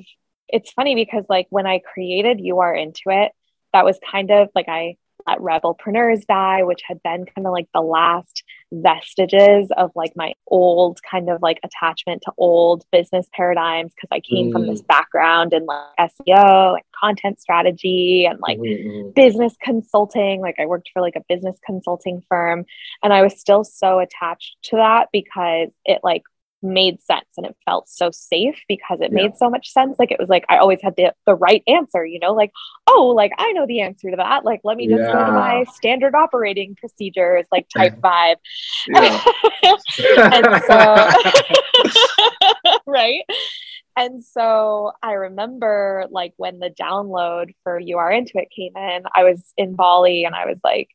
it's 0.49 0.73
funny 0.73 0.95
because 0.95 1.25
like 1.29 1.47
when 1.51 1.67
I 1.67 1.81
created 1.81 2.41
You 2.41 2.61
Are 2.61 2.75
Into 2.75 3.03
It, 3.07 3.33
that 3.73 3.85
was 3.85 3.99
kind 4.11 4.31
of 4.31 4.49
like 4.55 4.69
I 4.69 4.97
let 5.27 5.39
Rebelpreneurs 5.39 6.27
die, 6.27 6.63
which 6.63 6.83
had 6.87 7.03
been 7.03 7.25
kind 7.27 7.47
of 7.47 7.53
like 7.53 7.69
the 7.75 7.81
last 7.81 8.43
vestiges 8.73 9.71
of 9.77 9.91
like 9.95 10.13
my 10.17 10.33
old 10.47 11.01
kind 11.09 11.29
of 11.29 11.43
like 11.43 11.59
attachment 11.63 12.23
to 12.23 12.33
old 12.39 12.85
business 12.91 13.29
paradigms 13.33 13.93
because 13.95 14.09
I 14.11 14.21
came 14.21 14.49
mm. 14.49 14.53
from 14.53 14.67
this 14.67 14.83
mm. 14.83 14.87
background 14.87 15.53
in 15.53 15.67
like 15.67 16.11
SEO 16.29 16.75
and 16.75 16.85
content 16.99 17.41
strategy 17.41 18.27
and 18.29 18.39
like 18.41 18.59
mm-hmm. 18.59 19.11
business 19.15 19.55
consulting. 19.63 20.41
Like 20.41 20.57
I 20.59 20.67
worked 20.67 20.91
for 20.93 21.03
like 21.03 21.17
a 21.17 21.25
business 21.29 21.59
consulting 21.65 22.23
firm 22.29 22.65
and 23.03 23.13
I 23.13 23.23
was 23.23 23.39
still 23.39 23.65
so 23.65 23.99
attached 23.99 24.57
to 24.65 24.77
that 24.77 25.09
because 25.13 25.69
it 25.85 26.01
like 26.03 26.23
made 26.63 27.01
sense 27.01 27.27
and 27.37 27.47
it 27.47 27.57
felt 27.65 27.89
so 27.89 28.11
safe 28.11 28.61
because 28.69 29.01
it 29.01 29.11
yeah. 29.13 29.23
made 29.23 29.37
so 29.37 29.51
much 29.51 29.71
sense. 29.71 29.99
Like 29.99 30.11
it 30.11 30.19
was 30.19 30.29
like 30.29 30.45
I 30.49 30.59
always 30.59 30.81
had 30.83 30.95
the, 30.97 31.13
the 31.27 31.35
right 31.35 31.63
answer, 31.67 32.05
you 32.05 32.19
know, 32.19 32.33
like, 32.33 32.53
oh, 32.89 33.13
like 33.17 33.33
I 33.39 33.53
know 33.53 33.67
the 33.67 33.81
answer 33.81 34.11
to 34.11 34.17
that. 34.17 34.45
Like, 34.45 34.61
let 34.65 34.77
me 34.77 34.87
just 34.87 35.01
yeah. 35.01 35.13
go 35.13 35.27
to 35.27 35.33
my 35.33 35.65
standard 35.75 36.15
operating 36.15 36.77
procedures, 36.77 37.47
like 37.51 37.69
type 37.69 38.01
vibe. 38.01 38.37
and 38.95 40.63
so 40.65 41.09
right. 42.87 43.25
And 43.97 44.25
so 44.25 44.93
I 45.03 45.13
remember 45.13 46.07
like 46.11 46.33
when 46.37 46.59
the 46.59 46.71
download 46.71 47.55
for 47.63 47.79
You 47.79 47.99
Are 47.99 48.11
Into 48.11 48.33
It 48.37 48.49
came 48.55 48.77
in, 48.77 49.03
I 49.15 49.25
was 49.25 49.53
in 49.57 49.75
Bali 49.75 50.25
and 50.25 50.35
I 50.35 50.47
was 50.47 50.59
like, 50.65 50.89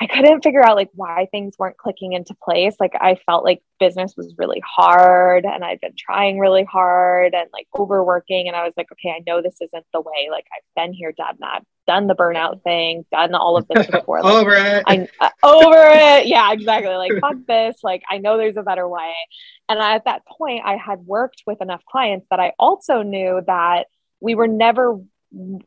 I 0.00 0.06
couldn't 0.06 0.42
figure 0.42 0.64
out 0.64 0.76
like 0.76 0.90
why 0.94 1.28
things 1.30 1.54
weren't 1.58 1.76
clicking 1.76 2.12
into 2.12 2.34
place. 2.42 2.76
Like 2.80 2.94
I 3.00 3.16
felt 3.26 3.44
like 3.44 3.62
business 3.78 4.14
was 4.16 4.34
really 4.38 4.62
hard 4.64 5.44
and 5.44 5.64
I'd 5.64 5.80
been 5.80 5.94
trying 5.96 6.38
really 6.38 6.64
hard 6.64 7.34
and 7.34 7.48
like 7.52 7.66
overworking. 7.78 8.48
And 8.48 8.56
I 8.56 8.64
was 8.64 8.74
like, 8.76 8.90
okay, 8.92 9.10
I 9.10 9.22
know 9.26 9.42
this 9.42 9.56
isn't 9.60 9.84
the 9.92 10.00
way. 10.00 10.28
Like 10.30 10.46
I've 10.52 10.82
been 10.82 10.92
here, 10.92 11.12
done 11.12 11.36
that, 11.40 11.64
done 11.86 12.06
the 12.06 12.14
burnout 12.14 12.62
thing, 12.62 13.04
done 13.12 13.34
all 13.34 13.56
of 13.56 13.68
this 13.68 13.86
before. 13.90 14.22
Like, 14.22 14.34
over 14.34 14.54
it. 14.54 14.84
I, 14.86 15.08
uh, 15.20 15.30
over 15.44 15.76
it. 15.92 16.26
Yeah, 16.26 16.52
exactly. 16.52 16.94
Like 16.94 17.12
fuck 17.20 17.36
this. 17.46 17.76
Like 17.82 18.02
I 18.10 18.18
know 18.18 18.36
there's 18.36 18.56
a 18.56 18.62
better 18.62 18.88
way. 18.88 19.12
And 19.68 19.80
I, 19.80 19.94
at 19.94 20.06
that 20.06 20.26
point, 20.26 20.62
I 20.64 20.76
had 20.76 21.00
worked 21.00 21.42
with 21.46 21.60
enough 21.60 21.82
clients 21.84 22.26
that 22.30 22.40
I 22.40 22.52
also 22.58 23.02
knew 23.02 23.42
that 23.46 23.86
we 24.20 24.34
were 24.34 24.48
never 24.48 25.00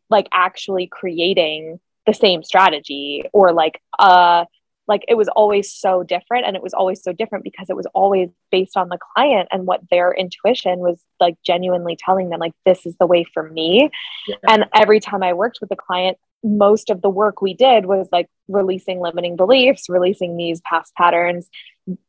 like 0.10 0.28
actually 0.32 0.88
creating 0.88 1.80
the 2.06 2.14
same 2.14 2.44
strategy 2.44 3.24
or 3.34 3.52
like 3.52 3.82
uh 4.00 4.46
like 4.88 5.04
it 5.08 5.16
was 5.16 5.28
always 5.30 5.74
so 5.74 6.04
different 6.04 6.46
and 6.46 6.56
it 6.56 6.62
was 6.62 6.74
always 6.74 7.02
so 7.02 7.12
different 7.12 7.44
because 7.44 7.70
it 7.70 7.76
was 7.76 7.88
always 7.94 8.30
based 8.52 8.78
on 8.78 8.90
the 8.90 9.00
client 9.16 9.48
and 9.52 9.66
what 9.66 9.82
their 9.90 10.14
intuition 10.14 10.80
was 10.80 11.02
like 11.20 11.36
genuinely 11.46 11.98
telling 11.98 12.30
them 12.30 12.40
like 12.40 12.54
this 12.66 12.86
is 12.86 12.96
the 13.00 13.08
way 13.08 13.24
for 13.34 13.50
me 13.50 13.90
yeah. 14.28 14.36
and 14.48 14.66
every 14.74 15.00
time 15.00 15.24
i 15.24 15.34
worked 15.34 15.60
with 15.60 15.70
the 15.70 15.76
client 15.76 16.18
most 16.44 16.92
of 16.92 17.02
the 17.02 17.10
work 17.10 17.42
we 17.42 17.54
did 17.54 17.86
was 17.86 18.08
like 18.12 18.28
releasing 18.48 19.00
limiting 19.00 19.36
beliefs 19.36 19.90
releasing 19.90 20.38
these 20.38 20.62
past 20.62 20.94
patterns 20.96 21.50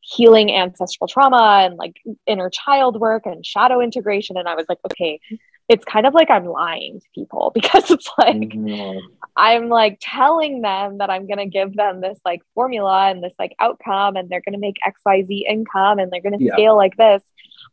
healing 0.01 0.53
ancestral 0.53 1.09
trauma 1.09 1.63
and 1.65 1.77
like 1.77 1.97
inner 2.27 2.51
child 2.51 3.01
work 3.01 3.25
and 3.27 3.45
shadow 3.45 3.81
integration 3.81 4.37
and 4.37 4.49
i 4.49 4.55
was 4.55 4.67
like 4.69 4.79
okay 4.85 5.21
it's 5.69 5.85
kind 5.85 6.07
of 6.07 6.15
like 6.15 6.31
I'm 6.31 6.47
lying 6.47 7.01
to 7.01 7.07
people 7.15 7.51
because 7.55 7.91
it's 7.91 8.09
like 8.19 8.37
mm-hmm. 8.37 8.99
I'm 9.37 9.69
like 9.69 9.99
telling 10.01 10.63
them 10.63 10.99
that 10.99 11.11
I'm 11.11 11.27
going 11.27 11.39
to 11.39 11.47
give 11.47 11.75
them 11.75 12.01
this 12.01 12.19
like 12.25 12.43
formula 12.55 13.11
and 13.11 13.23
this 13.23 13.35
like 13.39 13.55
outcome 13.59 14.17
and 14.17 14.29
they're 14.29 14.43
going 14.43 14.55
to 14.55 14.59
make 14.59 14.77
XYZ 14.87 15.43
income 15.49 15.99
and 15.99 16.11
they're 16.11 16.23
going 16.23 16.39
to 16.39 16.45
yeah. 16.45 16.53
scale 16.53 16.77
like 16.77 16.97
this. 16.97 17.23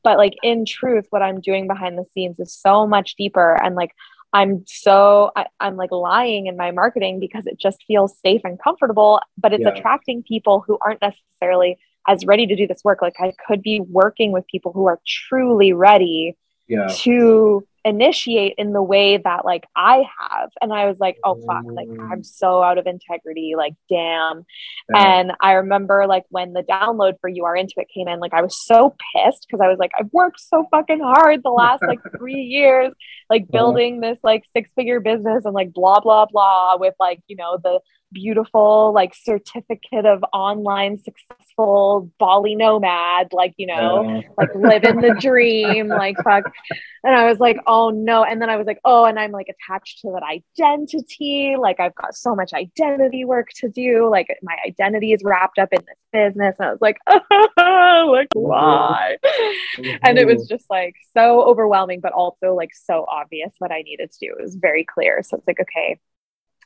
But 0.04 0.18
like 0.18 0.34
in 0.44 0.66
truth, 0.66 1.06
what 1.12 1.22
I'm 1.22 1.40
doing 1.40 1.68
behind 1.68 1.98
the 1.98 2.06
scenes 2.14 2.40
is 2.40 2.54
so 2.54 2.86
much 2.86 3.16
deeper. 3.16 3.58
And 3.64 3.76
like 3.76 3.92
I'm 4.34 4.64
so, 4.66 5.32
I, 5.36 5.46
am 5.62 5.78
like 5.78 5.92
lying 5.92 6.48
in 6.48 6.58
my 6.58 6.72
marketing 6.72 7.20
because 7.20 7.46
it 7.46 7.60
just 7.60 7.84
feels 7.88 8.18
safe 8.20 8.42
and 8.44 8.60
comfortable, 8.62 9.22
but 9.38 9.54
it's 9.54 9.64
yeah. 9.64 9.70
attracting 9.70 10.24
people 10.24 10.64
who 10.66 10.78
aren't 10.82 11.02
necessarily 11.02 11.78
as 12.08 12.26
ready 12.26 12.48
to 12.48 12.56
do 12.56 12.68
this 12.68 12.84
work. 12.84 13.02
Like 13.02 13.16
I 13.20 13.34
could 13.48 13.62
be 13.62 13.80
working 13.80 14.32
with 14.32 14.48
people 14.48 14.74
who 14.74 14.88
are 14.88 15.00
truly 15.08 15.72
ready 15.72 16.36
yeah. 16.68 16.88
to 16.88 17.66
initiate 17.86 18.56
in 18.58 18.72
the 18.72 18.82
way 18.82 19.18
that 19.18 19.44
like 19.44 19.66
I 19.76 20.04
have. 20.20 20.50
And 20.62 20.72
I 20.72 20.86
was 20.86 21.00
like, 21.00 21.18
oh 21.24 21.36
fuck, 21.46 21.66
like 21.66 21.90
I'm 21.90 22.22
mm. 22.22 22.26
so 22.26 22.64
out 22.64 22.78
of 22.78 22.88
integrity, 22.88 23.56
like 23.58 23.74
damn. 23.90 24.46
Yeah. 24.94 25.20
And 25.20 25.32
I 25.42 25.54
remember 25.54 26.06
like 26.08 26.24
when 26.30 26.54
the 26.54 26.64
download 26.64 27.16
for 27.20 27.30
You 27.30 27.46
Are 27.46 27.56
Into 27.56 27.74
It 27.78 27.90
came 27.94 28.08
in, 28.08 28.20
like 28.20 28.34
I 28.34 28.42
was 28.42 28.66
so 28.66 28.96
pissed 29.14 29.46
because 29.48 29.62
I 29.62 29.68
was 29.68 29.80
like, 29.80 29.92
I've 30.00 30.12
worked 30.14 30.40
so 30.40 30.66
fucking 30.72 31.02
hard 31.02 31.42
the 31.44 31.50
last 31.50 31.84
like 31.86 32.00
three 32.18 32.42
years, 32.42 32.94
like 33.30 33.44
uh-huh. 33.44 33.52
building 33.52 34.00
this 34.00 34.20
like 34.24 34.44
six 34.54 34.70
figure 34.76 35.00
business 35.00 35.46
and 35.46 35.54
like 35.54 35.74
blah 35.74 36.00
blah 36.00 36.26
blah 36.26 36.78
with 36.78 36.96
like, 37.00 37.20
you 37.28 37.36
know, 37.36 37.58
the 37.62 37.80
beautiful 38.14 38.94
like 38.94 39.14
certificate 39.16 40.06
of 40.06 40.24
online 40.34 40.98
successful 40.98 42.12
Bali 42.20 42.56
nomad, 42.56 43.30
like, 43.32 43.54
you 43.58 43.68
know, 43.68 44.22
like 44.38 44.54
living 44.56 45.02
the 45.02 45.16
dream, 45.20 45.88
like 45.88 46.16
fuck. 46.24 46.44
And 47.04 47.16
I 47.16 47.26
was 47.26 47.40
like, 47.40 47.58
oh 47.68 47.90
no. 47.90 48.24
And 48.24 48.42
then 48.42 48.50
I 48.50 48.56
was 48.56 48.66
like, 48.66 48.80
oh, 48.86 49.06
and 49.06 49.20
I'm 49.20 49.32
like 49.32 49.48
attached 49.50 50.00
to 50.02 50.12
that 50.12 50.24
identity. 50.24 51.56
Like 51.60 51.80
I've 51.80 51.96
got 51.96 52.16
so 52.16 52.36
much 52.36 52.54
identity 52.54 53.26
work 53.26 53.50
to 53.58 53.70
do. 53.70 54.10
Like 54.10 54.28
my 54.42 54.56
identity 54.66 55.12
is 55.14 55.22
wrapped 55.24 55.60
up 55.60 55.70
in 55.74 55.80
this 55.86 56.00
business. 56.12 56.56
And 56.60 56.70
I 56.70 56.72
was 56.72 56.82
like, 56.82 56.98
oh, 57.08 57.20
like 58.14 58.30
mm-hmm. 58.30 58.40
why? 58.40 59.18
And 60.04 60.18
it 60.18 60.28
was 60.28 60.44
mm-hmm. 60.44 60.56
just 60.56 60.70
like 60.70 60.96
so 61.16 61.44
overwhelming, 61.44 62.00
but 62.00 62.14
also 62.14 62.54
like 62.54 62.74
so 62.74 63.06
obvious 63.10 63.52
what 63.60 63.72
I 63.72 63.82
needed 63.82 64.12
to 64.12 64.20
do. 64.20 64.36
It 64.38 64.42
was 64.42 64.56
very 64.56 64.86
clear. 64.86 65.22
So 65.24 65.38
it's 65.38 65.48
like, 65.48 65.60
okay, 65.60 66.00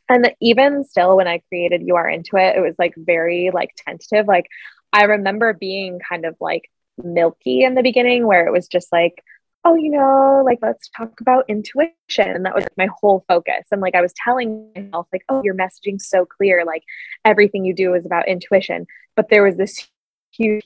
and 0.09 0.31
even 0.41 0.83
still 0.83 1.17
when 1.17 1.27
i 1.27 1.41
created 1.49 1.81
you 1.85 1.95
are 1.95 2.09
into 2.09 2.37
it 2.37 2.55
it 2.55 2.61
was 2.61 2.75
like 2.79 2.93
very 2.97 3.51
like 3.53 3.71
tentative. 3.75 4.27
Like 4.27 4.47
i 4.93 5.03
remember 5.03 5.53
being 5.53 5.99
kind 5.99 6.25
of 6.25 6.35
like 6.39 6.69
milky 7.03 7.63
in 7.63 7.75
the 7.75 7.83
beginning 7.83 8.25
where 8.25 8.47
it 8.47 8.51
was 8.51 8.67
just 8.67 8.91
like 8.91 9.23
oh 9.65 9.75
you 9.75 9.91
know 9.91 10.41
like 10.45 10.59
let's 10.61 10.89
talk 10.95 11.19
about 11.21 11.45
intuition. 11.49 11.93
And 12.17 12.45
that 12.45 12.55
was 12.55 12.63
like, 12.63 12.77
my 12.77 12.87
whole 13.01 13.25
focus. 13.27 13.65
And 13.71 13.81
like 13.81 13.95
i 13.95 14.01
was 14.01 14.13
telling 14.23 14.71
myself 14.75 15.07
like 15.11 15.23
oh 15.29 15.41
your 15.43 15.55
messaging 15.55 15.99
so 15.99 16.25
clear 16.25 16.63
like 16.65 16.83
everything 17.25 17.65
you 17.65 17.73
do 17.73 17.93
is 17.93 18.05
about 18.05 18.27
intuition. 18.27 18.87
But 19.15 19.29
there 19.29 19.43
was 19.43 19.57
this 19.57 19.87
huge 20.31 20.63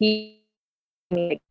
like, 1.09 1.41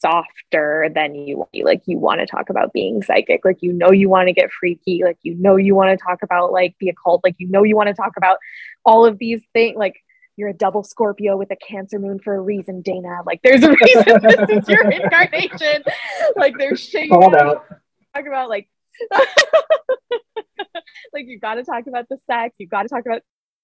softer 0.00 0.90
than 0.94 1.14
you 1.14 1.38
want. 1.38 1.50
like 1.62 1.82
you 1.86 1.98
want 1.98 2.20
to 2.20 2.26
talk 2.26 2.50
about 2.50 2.72
being 2.72 3.02
psychic 3.02 3.44
like 3.44 3.58
you 3.60 3.72
know 3.72 3.90
you 3.90 4.08
want 4.08 4.28
to 4.28 4.32
get 4.32 4.50
freaky 4.52 5.02
like 5.04 5.18
you 5.22 5.34
know 5.36 5.56
you 5.56 5.74
want 5.74 5.96
to 5.96 6.02
talk 6.02 6.22
about 6.22 6.52
like 6.52 6.74
the 6.80 6.88
occult 6.88 7.22
like 7.24 7.34
you 7.38 7.48
know 7.48 7.62
you 7.62 7.76
want 7.76 7.88
to 7.88 7.94
talk 7.94 8.12
about 8.16 8.38
all 8.84 9.06
of 9.06 9.18
these 9.18 9.42
things 9.54 9.76
like 9.76 10.02
you're 10.36 10.50
a 10.50 10.54
double 10.54 10.84
Scorpio 10.84 11.36
with 11.36 11.50
a 11.50 11.56
Cancer 11.56 11.98
moon 11.98 12.18
for 12.18 12.34
a 12.34 12.40
reason, 12.40 12.82
Dana. 12.82 13.20
Like, 13.24 13.40
there's 13.42 13.62
a 13.62 13.70
reason 13.70 14.04
this 14.22 14.50
is 14.50 14.68
your 14.68 14.90
incarnation. 14.90 15.82
Like, 16.36 16.58
there's 16.58 16.80
shit 16.80 17.06
you 17.06 17.10
talk 17.10 17.32
about. 18.26 18.48
Like, 18.48 18.68
like 21.12 21.26
you 21.26 21.38
got 21.38 21.54
to 21.54 21.64
talk 21.64 21.86
about 21.86 22.08
the 22.08 22.18
sex. 22.26 22.54
You 22.58 22.66
got 22.66 22.82
to 22.82 22.88
talk 22.88 23.04
about 23.06 23.22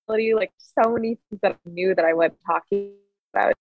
like 0.08 0.52
so 0.58 0.90
many 0.92 1.18
things 1.30 1.40
that 1.42 1.52
I 1.52 1.70
knew 1.70 1.94
that 1.94 2.04
I 2.04 2.14
was 2.14 2.32
talking 2.46 2.92
about, 3.34 3.54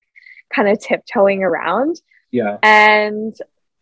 kind 0.53 0.69
of 0.69 0.79
tiptoeing 0.79 1.43
around. 1.43 1.99
Yeah. 2.31 2.57
And 2.63 3.35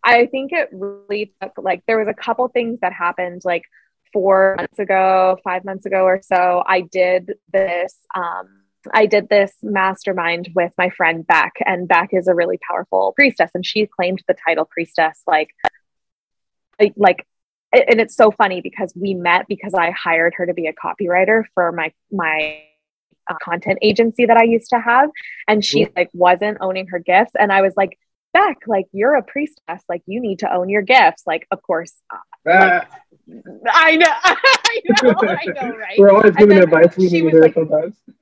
I 0.04 0.26
think 0.28 0.52
it 0.52 0.70
really 0.72 1.34
took 1.42 1.54
like 1.58 1.84
there 1.88 2.00
was 2.00 2.08
a 2.08 2.14
couple 2.14 2.48
things 2.48 2.80
that 2.82 2.94
happened 2.94 3.42
like 3.46 3.64
four 4.12 4.56
months 4.58 4.80
ago, 4.80 5.38
five 5.44 5.64
months 5.66 5.86
ago 5.86 6.04
or 6.04 6.22
so. 6.24 6.64
I 6.66 6.82
did 6.82 7.34
this 7.52 7.96
um 8.16 8.64
I 8.94 9.06
did 9.08 9.28
this 9.28 9.54
mastermind 9.62 10.50
with 10.56 10.72
my 10.78 10.90
friend 10.90 11.28
Beck, 11.28 11.54
and 11.66 11.88
Beck 11.88 12.10
is 12.14 12.28
a 12.28 12.34
really 12.34 12.58
powerful 12.70 13.14
priestess, 13.16 13.52
and 13.54 13.66
she 13.66 13.86
claimed 13.86 14.24
the 14.28 14.36
title 14.46 14.66
priestess 14.66 15.22
like 15.28 15.50
like 16.96 17.26
and 17.72 18.02
it's 18.02 18.16
so 18.16 18.32
funny 18.32 18.62
because 18.62 18.94
we 18.96 19.14
met 19.14 19.48
because 19.48 19.74
I 19.74 19.92
hired 19.92 20.34
her 20.38 20.46
to 20.46 20.54
be 20.54 20.68
a 20.68 20.74
copywriter 20.74 21.44
for 21.54 21.72
my 21.72 21.92
my 22.12 22.64
uh, 23.30 23.36
content 23.44 23.78
agency 23.82 24.26
that 24.26 24.38
I 24.38 24.44
used 24.44 24.70
to 24.72 24.80
have 24.80 25.10
and 25.48 25.64
she 25.64 25.88
like 25.96 26.10
wasn't 26.14 26.58
owning 26.62 26.88
her 26.88 26.98
gifts 26.98 27.34
and 27.38 27.52
I 27.52 27.62
was 27.62 27.74
like 27.78 28.00
Beck, 28.34 28.58
like 28.68 28.86
you're 28.92 29.16
a 29.16 29.24
priestess, 29.24 29.82
like 29.90 30.04
you 30.06 30.22
need 30.22 30.40
to 30.40 30.54
own 30.54 30.70
your 30.70 30.84
gifts. 30.84 31.24
Like, 31.26 31.48
of 31.52 31.62
course, 31.64 31.94
uh, 32.14 32.18
like, 32.46 32.88
I 33.74 33.96
know, 33.96 34.08
I 34.24 34.82
know, 34.86 35.14
I 35.22 35.46
know, 35.62 35.76
right? 35.76 35.98
We're 35.98 36.12
always 36.12 36.36
giving 36.36 36.60
advice. 36.60 36.96
We 36.96 37.10
need 37.10 37.34
like, 37.34 37.54
sometimes. 37.54 37.96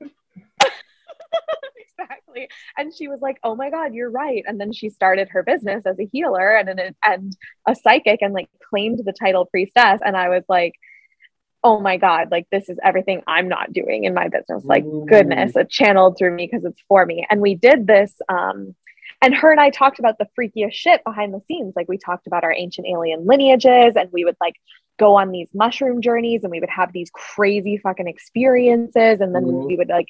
exactly. 1.98 2.48
And 2.76 2.94
she 2.94 3.08
was 3.08 3.20
like, 3.20 3.38
"Oh 3.42 3.54
my 3.54 3.70
god, 3.70 3.94
you're 3.94 4.10
right." 4.10 4.42
And 4.46 4.60
then 4.60 4.72
she 4.72 4.88
started 4.88 5.28
her 5.30 5.42
business 5.42 5.84
as 5.86 5.98
a 5.98 6.08
healer 6.10 6.56
and 6.56 6.68
an 6.68 6.94
and 7.04 7.36
a 7.66 7.74
psychic 7.74 8.22
and 8.22 8.32
like 8.32 8.48
claimed 8.68 9.00
the 9.04 9.12
title 9.12 9.46
priestess 9.46 10.00
and 10.04 10.16
I 10.16 10.28
was 10.28 10.44
like, 10.48 10.74
"Oh 11.62 11.80
my 11.80 11.96
god, 11.96 12.30
like 12.30 12.46
this 12.50 12.68
is 12.68 12.78
everything 12.82 13.22
I'm 13.26 13.48
not 13.48 13.72
doing 13.72 14.04
in 14.04 14.14
my 14.14 14.28
business." 14.28 14.64
Like 14.64 14.84
goodness, 14.84 15.56
it 15.56 15.70
channeled 15.70 16.16
through 16.18 16.34
me 16.34 16.48
because 16.50 16.64
it's 16.64 16.82
for 16.88 17.04
me. 17.04 17.26
And 17.28 17.40
we 17.40 17.54
did 17.54 17.86
this 17.86 18.14
um 18.28 18.74
and 19.20 19.34
her 19.34 19.50
and 19.50 19.60
I 19.60 19.70
talked 19.70 19.98
about 19.98 20.16
the 20.18 20.28
freakiest 20.38 20.72
shit 20.72 21.02
behind 21.04 21.34
the 21.34 21.40
scenes. 21.46 21.74
Like 21.74 21.88
we 21.88 21.98
talked 21.98 22.26
about 22.26 22.44
our 22.44 22.54
ancient 22.54 22.86
alien 22.86 23.26
lineages 23.26 23.96
and 23.96 24.10
we 24.12 24.24
would 24.24 24.36
like 24.40 24.54
go 24.98 25.16
on 25.16 25.30
these 25.30 25.48
mushroom 25.54 26.00
journeys 26.02 26.44
and 26.44 26.50
we 26.50 26.60
would 26.60 26.70
have 26.70 26.92
these 26.92 27.10
crazy 27.12 27.78
fucking 27.78 28.08
experiences 28.08 29.20
and 29.20 29.34
then 29.34 29.44
mm-hmm. 29.44 29.66
we 29.66 29.76
would 29.76 29.88
like 29.88 30.08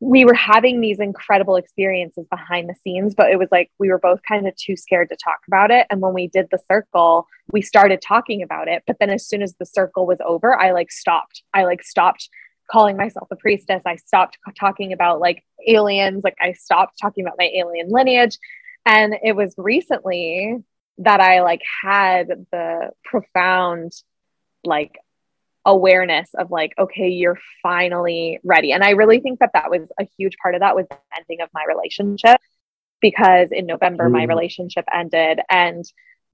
we 0.00 0.24
were 0.24 0.34
having 0.34 0.80
these 0.80 1.00
incredible 1.00 1.56
experiences 1.56 2.26
behind 2.30 2.68
the 2.68 2.74
scenes, 2.74 3.14
but 3.14 3.30
it 3.30 3.38
was 3.38 3.48
like 3.50 3.70
we 3.78 3.88
were 3.88 3.98
both 3.98 4.20
kind 4.28 4.46
of 4.46 4.54
too 4.56 4.76
scared 4.76 5.08
to 5.08 5.16
talk 5.16 5.38
about 5.48 5.70
it. 5.70 5.86
And 5.88 6.02
when 6.02 6.12
we 6.12 6.26
did 6.26 6.48
the 6.50 6.58
circle, 6.70 7.26
we 7.50 7.62
started 7.62 8.02
talking 8.02 8.42
about 8.42 8.68
it. 8.68 8.82
But 8.86 8.96
then 9.00 9.08
as 9.08 9.26
soon 9.26 9.42
as 9.42 9.54
the 9.58 9.64
circle 9.64 10.06
was 10.06 10.18
over, 10.24 10.54
I 10.54 10.72
like 10.72 10.92
stopped. 10.92 11.42
I 11.54 11.64
like 11.64 11.82
stopped 11.82 12.28
calling 12.70 12.96
myself 12.96 13.28
a 13.30 13.36
priestess. 13.36 13.82
I 13.86 13.96
stopped 13.96 14.38
talking 14.58 14.92
about 14.92 15.20
like 15.20 15.44
aliens. 15.66 16.24
Like 16.24 16.36
I 16.40 16.52
stopped 16.52 16.98
talking 17.00 17.24
about 17.24 17.36
my 17.38 17.50
alien 17.54 17.90
lineage. 17.90 18.38
And 18.84 19.16
it 19.22 19.34
was 19.34 19.54
recently 19.56 20.62
that 20.98 21.20
I 21.20 21.42
like 21.42 21.62
had 21.82 22.28
the 22.50 22.90
profound 23.04 23.92
like 24.64 24.98
awareness 25.66 26.30
of 26.34 26.50
like 26.50 26.72
okay 26.78 27.08
you're 27.08 27.38
finally 27.60 28.38
ready 28.44 28.70
and 28.70 28.84
i 28.84 28.90
really 28.90 29.18
think 29.18 29.40
that 29.40 29.50
that 29.52 29.68
was 29.68 29.90
a 30.00 30.06
huge 30.16 30.36
part 30.40 30.54
of 30.54 30.60
that 30.60 30.76
was 30.76 30.86
the 30.88 30.96
ending 31.18 31.40
of 31.40 31.48
my 31.52 31.64
relationship 31.66 32.40
because 33.00 33.48
in 33.50 33.66
november 33.66 34.08
mm. 34.08 34.12
my 34.12 34.24
relationship 34.24 34.84
ended 34.94 35.40
and 35.50 35.84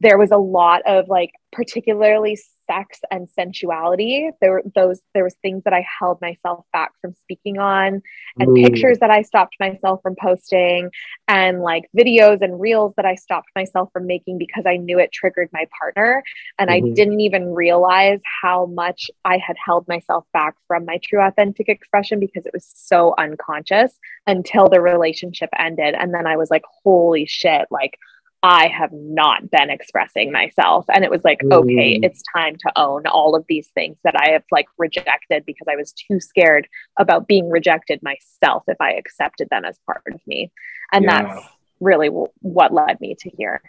there 0.03 0.19
was 0.19 0.33
a 0.33 0.37
lot 0.37 0.83
of 0.85 1.09
like 1.09 1.31
particularly 1.53 2.37
sex 2.67 3.01
and 3.11 3.29
sensuality 3.29 4.31
there 4.41 4.53
were 4.53 4.63
those 4.75 5.01
there 5.15 5.25
was 5.25 5.35
things 5.43 5.63
that 5.65 5.73
i 5.73 5.85
held 6.01 6.21
myself 6.21 6.65
back 6.73 6.93
from 7.01 7.13
speaking 7.15 7.59
on 7.59 8.01
and 8.39 8.49
Ooh. 8.49 8.63
pictures 8.63 8.99
that 8.99 9.11
i 9.11 9.21
stopped 9.21 9.57
myself 9.61 10.01
from 10.03 10.15
posting 10.21 10.91
and 11.29 11.61
like 11.61 11.85
videos 11.97 12.41
and 12.41 12.61
reels 12.61 12.95
that 12.97 13.05
i 13.05 13.15
stopped 13.15 13.49
myself 13.55 13.91
from 13.93 14.07
making 14.07 14.39
because 14.39 14.65
i 14.67 14.77
knew 14.77 14.99
it 14.99 15.13
triggered 15.13 15.49
my 15.53 15.67
partner 15.79 16.23
and 16.59 16.71
mm-hmm. 16.71 16.87
i 16.87 16.95
didn't 16.95 17.21
even 17.21 17.53
realize 17.53 18.21
how 18.43 18.67
much 18.67 19.11
i 19.25 19.37
had 19.37 19.57
held 19.63 19.87
myself 19.89 20.25
back 20.33 20.55
from 20.67 20.85
my 20.85 20.99
true 21.03 21.21
authentic 21.21 21.69
expression 21.69 22.19
because 22.19 22.47
it 22.47 22.55
was 22.55 22.73
so 22.75 23.15
unconscious 23.19 23.99
until 24.27 24.69
the 24.69 24.81
relationship 24.81 25.51
ended 25.59 25.95
and 25.95 26.15
then 26.15 26.27
i 26.27 26.37
was 26.37 26.51
like 26.51 26.65
holy 26.83 27.27
shit 27.27 27.67
like 27.71 27.99
I 28.43 28.67
have 28.67 28.91
not 28.93 29.51
been 29.51 29.71
expressing 29.71 30.33
myself. 30.33 30.85
And 30.93 31.05
it 31.05 31.11
was 31.11 31.23
like, 31.25 31.39
mm. 31.43 31.53
okay, 31.53 32.01
it's 32.03 32.23
time 32.35 32.57
to 32.57 32.73
own 32.77 33.07
all 33.07 33.37
of 33.37 33.45
these 33.49 33.69
things 33.69 33.99
that 34.03 34.17
I 34.17 34.31
have 34.33 34.43
like 34.51 34.67
rejected 34.79 35.45
because 35.47 35.69
I 35.71 35.77
was 35.77 35.93
too 35.93 36.19
scared 36.19 36.67
about 36.99 37.29
being 37.29 37.49
rejected 37.49 38.01
myself 38.03 38.65
if 38.67 38.81
I 38.81 38.95
accepted 38.95 39.49
them 39.51 39.65
as 39.65 39.79
part 39.87 40.03
of 40.13 40.21
me. 40.27 40.51
And 40.93 41.05
yeah. 41.05 41.23
that's 41.23 41.47
really 41.81 42.09
w- 42.09 42.33
what 42.41 42.75
led 42.75 43.01
me 43.01 43.15
to 43.21 43.31
here. 43.31 43.63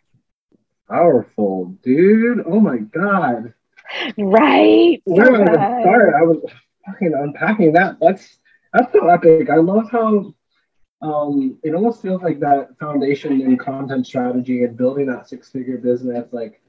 Powerful, 0.90 1.78
dude. 1.84 2.44
Oh 2.46 2.60
my 2.60 2.78
God. 2.78 3.54
Right. 4.18 5.02
Where 5.06 5.26
so 5.26 5.42
I 5.42 5.82
start? 5.82 6.14
I 6.16 6.24
was 6.24 6.44
fucking 6.86 7.14
unpacking 7.14 7.74
that. 7.74 7.98
That's 8.02 8.38
that's 8.74 8.92
so 8.92 9.08
epic. 9.08 9.50
I 9.52 9.58
love 9.58 9.92
how 9.92 10.34
um, 11.04 11.58
it 11.64 11.76
almost 11.76 12.02
feels 12.02 12.22
like 12.22 12.40
that 12.40 12.78
foundation 12.80 13.42
in 13.42 13.58
content 13.58 14.08
strategy 14.08 14.64
and 14.64 14.78
building 14.78 15.08
that 15.08 15.28
six 15.28 15.50
figure 15.50 15.78
business. 15.78 16.32
Like, 16.32 16.62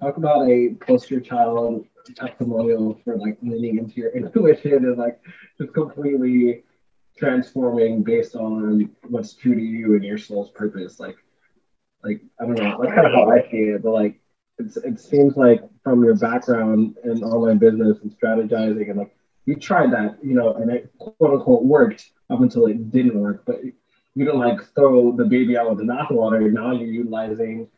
talk 0.00 0.18
about 0.18 0.48
a 0.48 0.74
poster 0.80 1.20
child 1.20 1.86
testimonial 2.14 3.00
for 3.04 3.16
like 3.16 3.38
leaning 3.42 3.78
into 3.78 3.94
your 3.94 4.10
intuition 4.16 4.84
and 4.84 4.98
like 4.98 5.20
just 5.58 5.72
completely 5.72 6.64
transforming 7.16 8.02
based 8.02 8.36
on 8.36 8.90
what's 9.08 9.34
true 9.34 9.54
to 9.54 9.60
you 9.60 9.94
and 9.94 10.04
your 10.04 10.18
soul's 10.18 10.50
purpose. 10.50 11.00
Like, 11.00 11.16
like 12.04 12.20
I 12.40 12.44
don't 12.44 12.58
know, 12.58 12.78
that's 12.80 12.94
kind 12.94 13.06
of 13.06 13.12
how 13.12 13.30
I 13.30 13.40
see 13.50 13.70
it, 13.70 13.82
but 13.82 13.92
like 13.92 14.20
it's, 14.58 14.76
it 14.76 15.00
seems 15.00 15.36
like 15.36 15.62
from 15.82 16.04
your 16.04 16.16
background 16.16 16.96
in 17.04 17.22
online 17.24 17.58
business 17.58 17.98
and 18.02 18.12
strategizing 18.12 18.90
and 18.90 18.98
like 18.98 19.14
you 19.46 19.56
tried 19.56 19.92
that, 19.92 20.18
you 20.22 20.34
know, 20.34 20.54
and 20.54 20.70
it 20.70 20.92
quote 20.98 21.32
unquote 21.32 21.64
worked 21.64 22.10
up 22.30 22.40
until 22.40 22.66
it 22.66 22.90
didn't 22.90 23.18
work. 23.18 23.44
But 23.46 23.60
you 24.18 24.24
don't 24.24 24.40
like 24.40 24.58
throw 24.74 25.12
the 25.12 25.24
baby 25.24 25.56
out 25.56 25.70
with 25.70 25.78
the 25.78 25.84
bathwater. 25.84 26.50
Now 26.50 26.72
you're 26.72 26.88
utilizing 26.88 27.68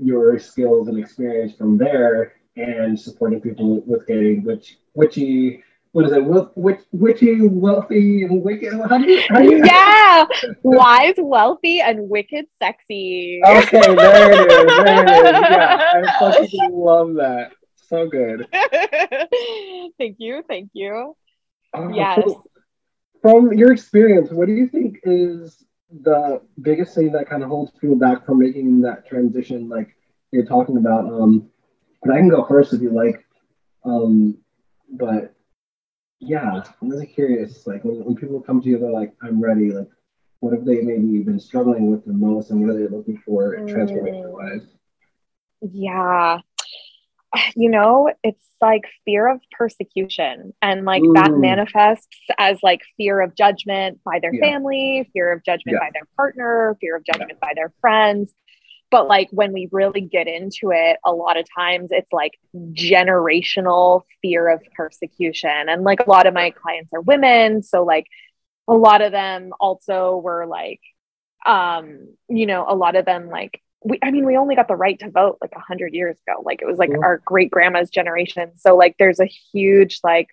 your 0.00 0.38
skills 0.38 0.88
and 0.88 0.98
experience 0.98 1.54
from 1.54 1.76
there 1.76 2.36
and 2.56 2.98
supporting 2.98 3.42
people 3.42 3.82
with 3.82 4.06
getting 4.06 4.42
which 4.42 4.78
witchy 4.94 5.62
what 5.90 6.06
is 6.06 6.12
it 6.12 6.24
witch, 6.24 6.80
witchy 6.92 7.46
wealthy 7.46 8.22
and 8.22 8.42
wicked? 8.42 8.72
How 8.72 8.96
do 8.96 9.04
you, 9.04 9.22
how 9.28 9.40
do 9.40 9.50
you 9.50 9.64
yeah. 9.66 10.24
Wise 10.62 11.16
wealthy 11.18 11.82
and 11.82 12.08
wicked 12.08 12.46
sexy. 12.58 13.42
Okay 13.46 13.94
there 13.94 14.32
it 14.32 14.50
is 14.50 14.76
there 14.78 15.04
it 15.04 15.26
is. 15.26 15.40
Yeah 15.50 15.90
i 15.94 16.18
fucking 16.18 16.70
love 16.72 17.14
that. 17.16 17.52
So 17.76 18.08
good. 18.08 18.48
Thank 19.98 20.16
you 20.18 20.42
thank 20.48 20.70
you. 20.72 21.14
Uh, 21.76 21.88
yes. 21.92 22.22
so 22.24 22.44
from 23.20 23.52
your 23.52 23.72
experience, 23.72 24.30
what 24.30 24.46
do 24.46 24.54
you 24.54 24.68
think 24.68 25.00
is 25.04 25.62
the 26.00 26.40
biggest 26.60 26.94
thing 26.94 27.12
that 27.12 27.28
kind 27.28 27.42
of 27.42 27.48
holds 27.48 27.72
people 27.72 27.96
back 27.96 28.24
from 28.24 28.38
making 28.38 28.80
that 28.82 29.06
transition, 29.06 29.68
like 29.68 29.96
you're 30.30 30.46
talking 30.46 30.76
about? 30.76 31.04
Um, 31.04 31.50
and 32.02 32.12
I 32.12 32.18
can 32.18 32.28
go 32.28 32.44
first 32.46 32.72
if 32.72 32.80
you 32.80 32.90
like. 32.90 33.24
Um, 33.84 34.38
but 34.90 35.34
yeah, 36.20 36.62
I'm 36.80 36.88
really 36.88 37.06
curious. 37.06 37.66
Like 37.66 37.84
when, 37.84 38.04
when 38.04 38.16
people 38.16 38.40
come 38.40 38.62
to 38.62 38.68
you, 38.68 38.78
they're 38.78 38.90
like, 38.90 39.14
"I'm 39.22 39.40
ready." 39.40 39.70
Like, 39.70 39.88
what 40.40 40.52
have 40.52 40.64
they 40.64 40.80
maybe 40.80 41.18
been 41.22 41.40
struggling 41.40 41.90
with 41.90 42.04
the 42.04 42.12
most, 42.12 42.50
and 42.50 42.60
what 42.60 42.70
are 42.70 42.78
they 42.78 42.88
looking 42.88 43.18
for 43.24 43.56
mm. 43.56 43.68
transformation 43.68 44.32
wise? 44.32 44.66
Yeah, 45.60 46.38
you 47.56 47.70
know, 47.70 48.12
it's 48.22 48.44
like 48.60 48.84
fear 49.04 49.28
of 49.28 49.40
persecution 49.50 50.52
and 50.62 50.84
like 50.84 51.02
Ooh. 51.02 51.14
that 51.14 51.32
manifests 51.32 52.08
as 52.38 52.58
like 52.62 52.80
fear 52.96 53.20
of 53.20 53.34
judgment 53.34 54.00
by 54.04 54.18
their 54.20 54.34
yeah. 54.34 54.40
family, 54.40 55.10
fear 55.12 55.32
of 55.32 55.44
judgment 55.44 55.78
yeah. 55.80 55.86
by 55.86 55.90
their 55.92 56.06
partner, 56.16 56.76
fear 56.80 56.96
of 56.96 57.04
judgment 57.04 57.32
yeah. 57.34 57.48
by 57.48 57.52
their 57.54 57.72
friends. 57.80 58.34
But 58.90 59.08
like 59.08 59.28
when 59.30 59.54
we 59.54 59.68
really 59.72 60.02
get 60.02 60.28
into 60.28 60.70
it, 60.70 60.98
a 61.04 61.12
lot 61.12 61.38
of 61.38 61.46
times 61.56 61.88
it's 61.92 62.12
like 62.12 62.38
generational 62.54 64.02
fear 64.20 64.50
of 64.50 64.60
persecution. 64.76 65.68
And 65.68 65.82
like 65.82 66.00
a 66.00 66.10
lot 66.10 66.26
of 66.26 66.34
my 66.34 66.50
clients 66.50 66.92
are 66.92 67.00
women. 67.00 67.62
So 67.62 67.84
like 67.84 68.06
a 68.68 68.74
lot 68.74 69.00
of 69.00 69.10
them 69.10 69.52
also 69.58 70.18
were 70.18 70.46
like, 70.46 70.80
um, 71.46 72.14
you 72.28 72.44
know, 72.44 72.66
a 72.68 72.76
lot 72.76 72.94
of 72.94 73.06
them 73.06 73.28
like 73.28 73.62
we 73.84 73.98
i 74.02 74.10
mean 74.10 74.24
we 74.24 74.36
only 74.36 74.54
got 74.54 74.68
the 74.68 74.76
right 74.76 74.98
to 74.98 75.10
vote 75.10 75.38
like 75.40 75.54
100 75.54 75.94
years 75.94 76.16
ago 76.26 76.42
like 76.44 76.62
it 76.62 76.66
was 76.66 76.78
like 76.78 76.90
yeah. 76.90 76.98
our 77.02 77.22
great 77.24 77.50
grandma's 77.50 77.90
generation 77.90 78.52
so 78.56 78.76
like 78.76 78.96
there's 78.98 79.20
a 79.20 79.30
huge 79.52 80.00
like 80.04 80.28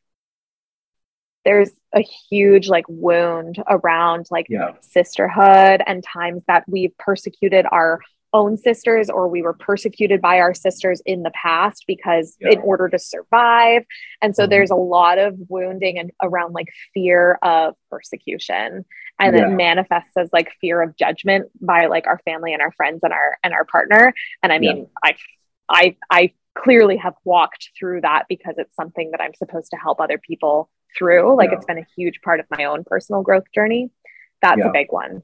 there's 1.45 1.71
a 1.95 2.01
huge 2.29 2.67
like 2.67 2.85
wound 2.87 3.63
around 3.67 4.27
like 4.29 4.45
yeah. 4.49 4.73
sisterhood 4.81 5.81
and 5.87 6.03
times 6.03 6.43
that 6.47 6.63
we've 6.67 6.95
persecuted 6.97 7.65
our 7.71 7.99
own 8.33 8.57
sisters 8.57 9.09
or 9.09 9.27
we 9.27 9.41
were 9.41 9.53
persecuted 9.53 10.21
by 10.21 10.39
our 10.39 10.53
sisters 10.53 11.01
in 11.05 11.23
the 11.23 11.31
past 11.31 11.85
because 11.87 12.37
yeah. 12.39 12.51
in 12.51 12.59
order 12.59 12.87
to 12.87 12.99
survive 12.99 13.83
and 14.21 14.35
so 14.35 14.43
mm-hmm. 14.43 14.51
there's 14.51 14.69
a 14.69 14.75
lot 14.75 15.17
of 15.17 15.35
wounding 15.47 15.97
and 15.97 16.11
around 16.21 16.53
like 16.53 16.67
fear 16.93 17.39
of 17.41 17.73
persecution 17.89 18.85
and 19.19 19.35
yeah. 19.35 19.47
it 19.47 19.51
manifests 19.51 20.15
as 20.17 20.29
like 20.31 20.51
fear 20.61 20.81
of 20.81 20.95
judgment 20.95 21.49
by 21.61 21.87
like 21.87 22.07
our 22.07 22.19
family 22.25 22.53
and 22.53 22.61
our 22.61 22.71
friends 22.71 23.01
and 23.03 23.13
our 23.13 23.37
and 23.43 23.53
our 23.53 23.65
partner 23.65 24.13
and 24.43 24.51
i 24.51 24.59
mean 24.59 24.77
yeah. 24.77 24.85
i 25.03 25.15
i 25.69 25.95
i 26.09 26.33
clearly 26.55 26.97
have 26.97 27.13
walked 27.23 27.69
through 27.77 28.01
that 28.01 28.25
because 28.27 28.55
it's 28.57 28.75
something 28.75 29.11
that 29.11 29.21
i'm 29.21 29.33
supposed 29.33 29.69
to 29.71 29.77
help 29.77 29.99
other 30.01 30.17
people 30.17 30.69
through 30.97 31.37
like 31.37 31.51
it's 31.51 31.65
been 31.65 31.77
a 31.77 31.85
huge 31.95 32.19
part 32.23 32.39
of 32.39 32.45
my 32.49 32.65
own 32.65 32.83
personal 32.83 33.21
growth 33.21 33.45
journey 33.53 33.91
that's 34.41 34.61
a 34.63 34.71
big 34.73 34.87
one 34.89 35.21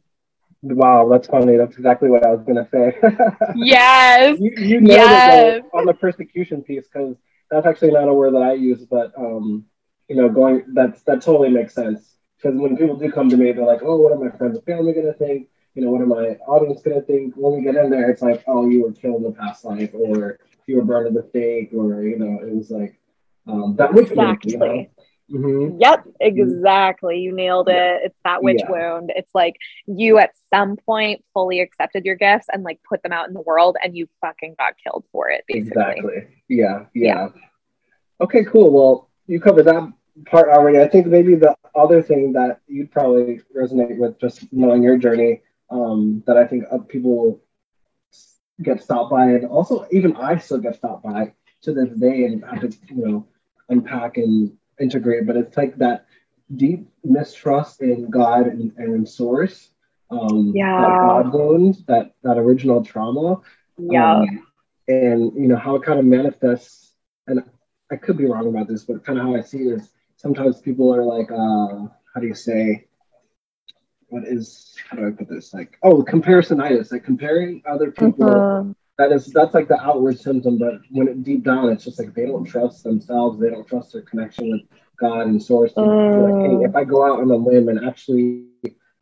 Wow, 0.74 1.08
that's 1.10 1.28
funny. 1.28 1.58
That's 1.58 1.78
exactly 1.78 2.10
what 2.10 2.26
I 2.26 2.32
was 2.32 2.44
gonna 2.44 2.68
say. 2.72 2.98
yes. 3.56 4.40
you, 4.40 4.52
you 4.58 4.82
know 4.82 4.96
yes. 4.96 5.64
on 5.74 5.86
the 5.86 5.94
persecution 5.94 6.64
piece 6.64 6.88
because 6.92 7.16
that's 7.52 7.68
actually 7.68 7.92
not 7.92 8.08
a 8.08 8.14
word 8.14 8.34
that 8.34 8.42
I 8.42 8.54
use, 8.54 8.84
but 8.86 9.14
um, 9.18 9.66
you 10.08 10.16
know, 10.16 10.30
going 10.30 10.66
that's 10.74 11.04
that 11.04 11.22
totally 11.22 11.50
makes 11.50 11.74
sense. 11.74 12.15
Because 12.46 12.60
when 12.62 12.78
people 12.78 12.96
do 12.96 13.12
come 13.12 13.28
to 13.30 13.38
me, 13.38 13.52
they're 13.52 13.66
like, 13.66 13.82
"Oh, 13.82 13.98
what 13.98 14.12
are 14.12 14.24
my 14.24 14.30
friends 14.38 14.56
and 14.56 14.66
family 14.66 14.94
gonna 14.94 15.14
think? 15.14 15.50
You 15.74 15.84
know, 15.84 15.90
what 15.90 16.02
are 16.02 16.06
my 16.06 16.38
audience 16.46 16.80
gonna 16.84 17.02
think?" 17.02 17.34
When 17.36 17.56
we 17.56 17.64
get 17.64 17.76
in 17.76 17.90
there, 17.90 18.12
it's 18.12 18.22
like, 18.22 18.44
"Oh, 18.46 18.70
you 18.70 18.84
were 18.84 18.92
killed 18.92 19.18
in 19.18 19.24
the 19.24 19.32
past 19.32 19.66
life, 19.66 19.90
or 19.96 20.40
you 20.68 20.76
were 20.76 20.84
burned 20.84 21.08
at 21.08 21.16
the 21.16 21.28
stake, 21.28 21.72
or 21.74 22.04
you 22.04 22.20
know, 22.20 22.40
it 22.46 22.54
was 22.54 22.70
like 22.70 23.00
um, 23.48 23.76
that 23.78 23.98
exactly. 23.98 24.52
You 24.52 24.60
know? 24.60 24.86
Mhm. 25.32 25.78
Yep, 25.80 26.06
exactly. 26.20 27.18
You 27.18 27.32
nailed 27.32 27.68
it. 27.68 28.02
It's 28.04 28.20
that 28.24 28.44
witch 28.44 28.60
Yeah. 28.60 28.70
wound. 28.70 29.12
It's 29.16 29.34
like 29.34 29.56
you 29.88 30.20
at 30.20 30.36
some 30.54 30.78
point 30.78 31.26
fully 31.34 31.62
accepted 31.62 32.06
your 32.06 32.16
gifts 32.16 32.46
and 32.54 32.62
like 32.62 32.80
put 32.88 33.02
them 33.02 33.12
out 33.12 33.28
in 33.28 33.34
the 33.34 33.42
world 33.42 33.76
and 33.84 33.98
you 33.98 34.08
fucking 34.22 34.54
got 34.60 34.76
killed 34.84 35.04
for 35.12 35.32
it, 35.32 35.46
basically. 35.48 35.72
Exactly. 35.72 36.28
Yeah, 36.48 36.86
yeah. 36.94 37.30
Okay, 38.22 38.46
cool. 38.46 38.72
Well, 38.72 39.10
you 39.26 39.40
covered 39.40 39.64
that 39.64 39.92
part 40.26 40.50
already. 40.50 40.80
I 40.80 40.88
think 40.88 41.08
maybe 41.08 41.36
the 41.36 41.56
other 41.74 42.02
thing 42.02 42.34
that 42.34 42.62
you'd 42.68 42.92
probably 42.92 43.42
resonate 43.56 43.98
with 43.98 44.20
just 44.20 44.52
knowing 44.52 44.84
your 44.84 44.98
journey, 44.98 45.42
um, 45.70 46.24
that 46.28 46.38
I 46.38 46.46
think 46.46 46.66
uh, 46.72 46.80
people 46.80 47.42
get 48.62 48.82
stopped 48.82 49.12
by, 49.12 49.26
and 49.26 49.46
also 49.46 49.88
even 49.92 50.16
I 50.16 50.38
still 50.38 50.60
get 50.60 50.76
stopped 50.76 51.04
by 51.04 51.34
to 51.64 51.74
this 51.74 51.90
day 51.90 52.26
and 52.26 52.44
have 52.46 52.62
to, 52.62 52.78
you 52.90 53.08
know, 53.08 53.28
unpack 53.70 54.18
and 54.18 54.56
integrate. 54.80 55.26
But 55.28 55.38
it's 55.38 55.58
like 55.58 55.78
that 55.78 56.06
deep 56.56 56.88
mistrust 57.04 57.82
in 57.82 58.10
God 58.10 58.48
and, 58.48 58.72
and 58.78 59.08
source. 59.08 59.72
Um, 60.12 60.52
Yeah. 60.54 60.80
That 60.82 60.88
God 60.88 61.34
wound, 61.34 61.84
that, 61.88 62.14
that 62.24 62.38
original 62.38 62.86
trauma. 62.86 63.42
Yeah. 63.78 64.20
Um, 64.20 64.46
and 64.88 65.34
you 65.36 65.48
know 65.48 65.56
how 65.56 65.76
it 65.76 65.84
kind 65.84 66.00
of 66.00 66.06
manifests 66.06 66.94
and 67.28 67.44
i 67.92 67.96
could 67.96 68.18
be 68.18 68.26
wrong 68.26 68.48
about 68.48 68.68
this 68.68 68.84
but 68.84 69.04
kind 69.04 69.18
of 69.18 69.26
how 69.26 69.36
i 69.36 69.42
see 69.42 69.60
it 69.60 69.80
is 69.80 69.90
sometimes 70.26 70.62
people 70.62 70.94
are 70.96 71.06
like 71.16 71.32
uh 71.32 71.88
how 72.14 72.22
do 72.22 72.28
you 72.28 72.46
say 72.46 72.88
what 74.10 74.24
is 74.26 74.76
how 74.90 74.98
do 74.98 75.08
i 75.08 75.12
put 75.12 75.30
this 75.30 75.54
like 75.54 75.78
oh 75.84 76.04
comparisonitis 76.04 76.92
like 76.92 77.04
comparing 77.04 77.62
other 77.74 77.92
people 77.92 78.52
Mhm. 78.52 78.76
that 78.98 79.12
is 79.12 79.32
that's 79.34 79.54
like 79.54 79.68
the 79.68 79.80
outward 79.82 80.20
symptom 80.20 80.58
but 80.58 80.76
when 80.92 81.08
it 81.08 81.24
deep 81.24 81.44
down 81.44 81.70
it's 81.70 81.84
just 81.86 82.00
like 82.00 82.14
they 82.14 82.26
don't 82.26 82.46
trust 82.46 82.84
themselves 82.84 83.40
they 83.40 83.50
don't 83.50 83.68
trust 83.68 83.94
their 83.94 84.02
connection 84.04 84.52
with 84.52 84.62
god 85.00 85.28
and 85.28 85.42
source 85.42 85.78
and 85.78 86.24
like 86.28 86.38
hey 86.42 86.56
Mm. 86.56 86.66
if 86.68 86.76
i 86.76 86.84
go 86.84 87.06
out 87.06 87.20
on 87.22 87.32
a 87.32 87.36
limb 87.36 87.70
and 87.70 87.86
actually 87.88 88.44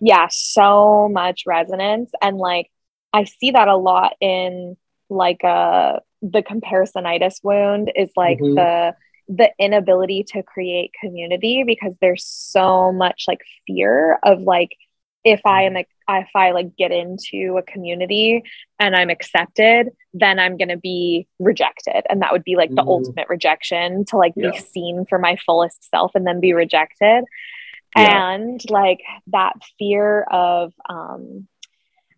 Yeah 0.00 0.26
so 0.30 1.08
much 1.08 1.44
resonance 1.46 2.10
and 2.20 2.36
like 2.36 2.70
i 3.12 3.24
see 3.24 3.52
that 3.52 3.68
a 3.68 3.76
lot 3.76 4.14
in 4.20 4.76
like 5.08 5.42
uh 5.44 6.00
the 6.20 6.42
comparisonitis 6.42 7.40
wound 7.42 7.92
is 7.94 8.10
like 8.16 8.38
Mhm. 8.38 8.54
the 8.56 8.94
the 9.28 9.50
inability 9.58 10.24
to 10.24 10.42
create 10.42 10.92
community 11.00 11.64
because 11.64 11.94
there's 12.00 12.24
so 12.24 12.92
much 12.92 13.24
like 13.28 13.40
fear 13.66 14.18
of 14.22 14.40
like 14.42 14.70
if 15.24 15.40
i 15.44 15.62
am 15.62 15.76
a, 15.76 15.84
if 16.10 16.28
i 16.34 16.50
like 16.52 16.76
get 16.76 16.92
into 16.92 17.56
a 17.58 17.62
community 17.62 18.42
and 18.78 18.94
i'm 18.94 19.10
accepted 19.10 19.90
then 20.12 20.38
i'm 20.38 20.56
going 20.56 20.68
to 20.68 20.76
be 20.76 21.26
rejected 21.38 22.04
and 22.10 22.22
that 22.22 22.30
would 22.32 22.44
be 22.44 22.56
like 22.56 22.70
the 22.70 22.82
Mhm. 22.82 22.88
ultimate 22.88 23.28
rejection 23.28 24.04
to 24.06 24.16
like 24.16 24.32
Yeah. 24.36 24.50
be 24.50 24.58
seen 24.58 25.06
for 25.06 25.18
my 25.18 25.36
fullest 25.36 25.88
self 25.90 26.12
and 26.14 26.26
then 26.26 26.40
be 26.40 26.52
rejected 26.52 27.24
Yeah. 27.96 28.34
and 28.34 28.60
like 28.70 29.00
that 29.28 29.54
fear 29.78 30.22
of 30.30 30.72
um 30.88 31.48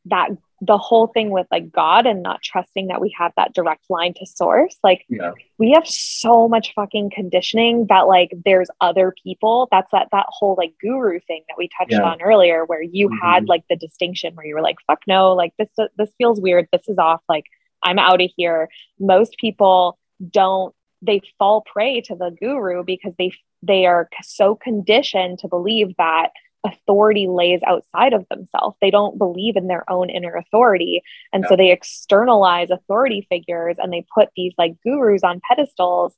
that 0.06 0.30
the 0.62 0.78
whole 0.78 1.06
thing 1.08 1.28
with 1.30 1.46
like 1.50 1.70
god 1.70 2.06
and 2.06 2.22
not 2.22 2.42
trusting 2.42 2.86
that 2.86 3.00
we 3.00 3.14
have 3.18 3.30
that 3.36 3.52
direct 3.52 3.84
line 3.90 4.14
to 4.14 4.24
source 4.24 4.76
like 4.82 5.04
yeah. 5.08 5.32
we 5.58 5.72
have 5.72 5.86
so 5.86 6.48
much 6.48 6.72
fucking 6.74 7.10
conditioning 7.14 7.86
that 7.88 8.06
like 8.08 8.32
there's 8.44 8.68
other 8.80 9.14
people. 9.22 9.68
That's 9.70 9.90
that 9.92 10.08
that 10.12 10.26
whole 10.28 10.54
like 10.56 10.72
guru 10.80 11.20
thing 11.26 11.44
that 11.48 11.56
we 11.58 11.68
touched 11.76 11.92
Yeah. 11.92 12.02
on 12.02 12.22
earlier 12.22 12.64
where 12.64 12.82
you 12.82 13.10
had 13.22 13.44
Mhm. 13.44 13.48
like 13.48 13.64
the 13.68 13.76
distinction 13.76 14.34
where 14.34 14.46
you 14.46 14.54
were 14.54 14.62
like 14.62 14.76
fuck 14.86 15.00
no 15.06 15.34
like 15.34 15.52
this 15.58 15.70
this 15.98 16.12
feels 16.18 16.40
weird. 16.40 16.68
This 16.72 16.88
is 16.88 16.98
off. 16.98 17.20
Like 17.28 17.44
i'm 17.82 17.98
out 17.98 18.22
of 18.22 18.30
here. 18.36 18.68
Most 18.98 19.36
people 19.38 19.98
don't 20.30 20.74
they 21.02 21.20
fall 21.38 21.60
prey 21.60 22.00
to 22.02 22.14
the 22.14 22.30
guru 22.40 22.82
because 22.82 23.14
they 23.18 23.30
they 23.62 23.84
are 23.86 24.08
so 24.22 24.54
conditioned 24.54 25.38
to 25.40 25.48
believe 25.48 25.94
that 25.98 26.30
authority 26.66 27.26
lays 27.28 27.60
outside 27.66 28.12
of 28.12 28.26
themselves 28.30 28.76
they 28.80 28.90
don't 28.90 29.16
believe 29.18 29.56
in 29.56 29.66
their 29.68 29.88
own 29.90 30.10
inner 30.10 30.34
authority 30.34 31.02
and 31.32 31.44
so 31.48 31.56
they 31.56 31.70
externalize 31.70 32.70
authority 32.70 33.26
figures 33.30 33.76
and 33.78 33.92
they 33.92 34.04
put 34.14 34.28
these 34.36 34.52
like 34.58 34.74
gurus 34.82 35.22
on 35.24 35.40
pedestals 35.48 36.14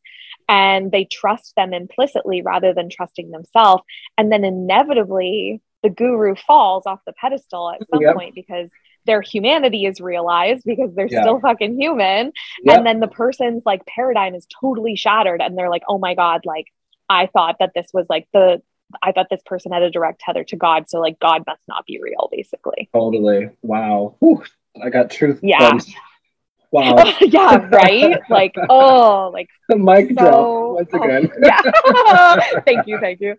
and 0.49 0.91
they 0.93 1.05
trust 1.05 1.53
them 1.57 1.73
implicitly 1.75 2.43
rather 2.43 2.73
than 2.75 2.89
trusting 2.89 3.31
themselves 3.31 3.83
and 4.17 4.33
then 4.33 4.45
inevitably 4.45 5.61
the 5.83 5.91
guru 5.91 6.35
falls 6.35 6.85
off 6.87 7.01
the 7.07 7.13
pedestal 7.21 7.71
at 7.71 7.87
some 7.89 8.03
Yep. 8.03 8.15
point 8.15 8.35
because 8.35 8.71
their 9.07 9.23
humanity 9.23 9.85
is 9.87 10.01
realized 10.01 10.65
because 10.67 10.95
they're 10.95 11.09
Yeah. 11.11 11.23
still 11.23 11.41
fucking 11.41 11.81
human 11.81 12.33
Yep. 12.65 12.77
and 12.79 12.87
then 12.87 13.01
the 13.01 13.09
person's 13.09 13.63
like 13.65 13.85
paradigm 13.87 14.35
is 14.35 14.47
totally 14.61 14.97
shattered 14.97 15.41
and 15.41 15.57
they're 15.57 15.71
like 15.71 15.85
oh 15.89 15.99
my 15.99 16.15
god 16.15 16.41
like 16.45 16.67
i 17.09 17.27
thought 17.27 17.57
that 17.61 17.73
this 17.75 17.89
was 17.95 18.07
like 18.09 18.27
the 18.33 18.61
i 19.03 19.13
thought 19.13 19.27
this 19.31 19.43
person 19.47 19.73
had 19.73 19.83
a 19.83 19.91
direct 19.91 20.21
tether 20.21 20.45
to 20.45 20.57
god 20.57 20.89
so 20.89 21.01
like 21.01 21.19
god 21.19 21.43
must 21.47 21.63
not 21.69 21.85
be 21.87 22.01
real 22.01 22.29
basically 22.33 22.89
totally 22.95 23.51
wow 23.63 24.15
Whew. 24.21 24.43
i 24.83 24.91
got 24.91 25.11
truth 25.11 25.41
Yeah. 25.43 25.71
bombs. 25.71 25.93
wow 26.71 26.97
yeah 27.21 27.67
right 27.71 28.21
like 28.29 28.55
oh 28.69 29.31
like 29.33 29.49
mic 29.69 30.15
drop 30.17 30.33
so 30.33 30.73
once 30.75 30.91
oh, 30.93 31.03
again 31.03 31.31
yeah 31.43 31.61
thank 32.67 32.87
you 32.87 32.99
thank 33.01 33.21
you 33.21 33.37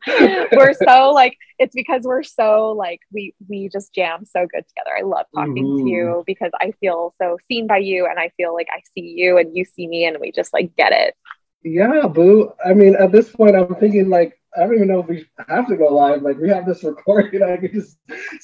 we're 0.51 0.73
so 0.73 1.11
like 1.11 1.35
it's 1.57 1.73
because 1.75 2.03
we're 2.03 2.23
so 2.23 2.71
like 2.71 2.99
we 3.11 3.33
we 3.47 3.69
just 3.69 3.93
jam 3.93 4.25
so 4.25 4.41
good 4.51 4.63
together 4.67 4.91
i 4.97 5.01
love 5.01 5.25
talking 5.33 5.65
Mhm. 5.65 5.83
to 5.83 5.89
you 5.89 6.23
because 6.25 6.51
i 6.61 6.71
feel 6.79 7.13
so 7.21 7.37
seen 7.47 7.67
by 7.67 7.77
you 7.77 8.05
and 8.07 8.19
i 8.19 8.29
feel 8.37 8.53
like 8.53 8.67
i 8.71 8.81
see 8.93 9.13
you 9.15 9.37
and 9.37 9.55
you 9.55 9.65
see 9.65 9.87
me 9.87 10.05
and 10.05 10.17
we 10.19 10.31
just 10.31 10.53
like 10.53 10.75
get 10.75 10.91
it 10.91 11.15
Yeah, 11.61 12.07
boo. 12.07 12.53
I 12.65 12.73
mean, 12.73 12.95
at 12.95 13.11
this 13.11 13.29
point, 13.29 13.53
I'm 13.53 13.75
thinking 13.75 14.07
like 14.07 14.38
I 14.55 14.61
don't 14.61 14.75
even 14.75 14.87
know 14.87 14.99
if 14.99 15.07
we 15.07 15.25
have 15.47 15.67
to 15.67 15.77
go 15.77 15.93
live. 15.93 16.21
Like 16.21 16.37
we 16.37 16.49
have 16.49 16.65
this 16.65 16.83
recorded. 16.83 17.41
I 17.43 17.57
could 17.57 17.73
just 17.73 17.97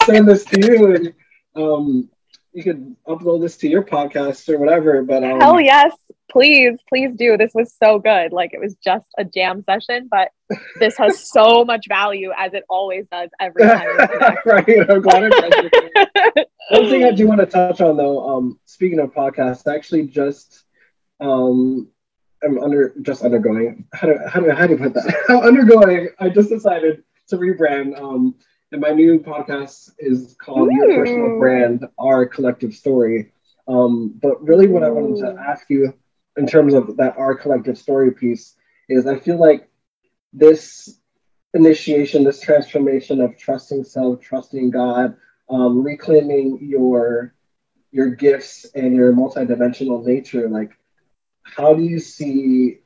send 0.04 0.28
this 0.28 0.46
to 0.46 0.60
you, 0.60 0.96
and 0.96 1.14
um, 1.56 2.10
you 2.54 2.64
could 2.64 2.96
upload 3.08 3.42
this 3.42 3.58
to 3.58 3.68
your 3.68 3.84
podcast 3.84 4.48
or 4.50 4.58
whatever. 4.58 5.02
But 5.04 5.24
um, 5.24 5.40
hell 5.40 5.60
yes 5.60 5.94
please 6.36 6.78
please 6.90 7.12
do 7.16 7.38
this 7.38 7.52
was 7.54 7.74
so 7.82 7.98
good 7.98 8.34
like 8.34 8.54
it 8.54 8.60
was 8.60 8.76
just 8.84 9.06
a 9.18 9.24
jam 9.24 9.64
session 9.64 10.10
but 10.12 10.30
this 10.80 10.98
has 10.98 11.32
so 11.32 11.64
much 11.72 11.86
value 11.88 12.32
as 12.38 12.54
it 12.54 12.64
always 12.70 13.06
does 13.10 13.30
every 13.40 13.64
time 13.68 13.88
right. 14.46 14.90
I'm 14.90 15.02
glad 15.02 15.24
I 15.24 15.30
got 15.30 15.64
you. 15.64 16.46
One 16.72 16.90
thing 16.90 17.04
I 17.06 17.12
do 17.12 17.28
want 17.28 17.40
to 17.40 17.46
touch 17.46 17.80
on 17.80 17.96
though, 17.96 18.28
um, 18.28 18.60
speaking 18.66 19.00
of 19.00 19.14
podcasts, 19.14 19.66
I 19.66 19.76
actually 19.76 20.08
just 20.08 20.64
um 21.22 21.88
I'm 22.44 22.60
under 22.62 22.94
just 23.02 23.24
undergoing 23.24 23.88
how 23.94 24.08
do 24.08 24.20
how 24.28 24.40
do 24.40 24.52
how 24.52 24.68
do 24.68 24.74
you 24.74 24.80
put 24.80 24.94
that? 24.94 25.24
I'm 25.30 25.40
undergoing. 25.40 26.10
I 26.20 26.30
just 26.30 26.50
decided 26.50 27.04
to 27.30 27.38
rebrand. 27.38 28.00
Um 28.00 28.36
and 28.72 28.82
my 28.82 28.90
new 28.90 29.20
podcast 29.20 29.92
is 30.00 30.36
called 30.40 30.70
Your 30.72 30.96
Personal 30.96 31.40
Brand, 31.40 31.88
Our 31.98 32.26
Collective 32.26 32.74
Story. 32.74 33.32
Um, 33.68 34.20
but 34.22 34.44
really 34.44 34.68
what 34.68 34.84
I 34.84 34.90
wanted 34.90 35.22
to 35.22 35.40
ask 35.40 35.70
you 35.70 35.94
in 36.38 36.46
terms 36.46 36.74
of 36.74 36.98
that 36.98 37.18
our 37.18 37.36
collective 37.36 37.78
story 37.78 38.12
piece 38.12 38.56
is 38.90 39.08
I 39.08 39.18
feel 39.18 39.40
like 39.40 39.70
this 40.34 41.00
initiation, 41.54 42.24
this 42.24 42.42
transformation 42.42 43.22
of 43.22 43.38
trusting 43.38 43.84
self, 43.84 44.20
trusting 44.22 44.72
God, 44.72 45.16
um, 45.50 45.84
reclaiming 45.84 46.60
your 46.62 47.34
your 47.92 48.10
gifts 48.10 48.66
and 48.76 48.94
your 48.94 49.14
multidimensional 49.14 50.04
nature. 50.04 50.50
Like, 50.50 50.72
how 51.46 51.74
do 51.74 51.84
you 51.84 52.00
see 52.00 52.80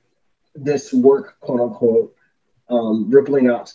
this 0.55 0.93
work, 0.93 1.39
quote 1.39 1.61
unquote, 1.61 2.15
um, 2.69 3.09
rippling 3.09 3.47
out? 3.47 3.73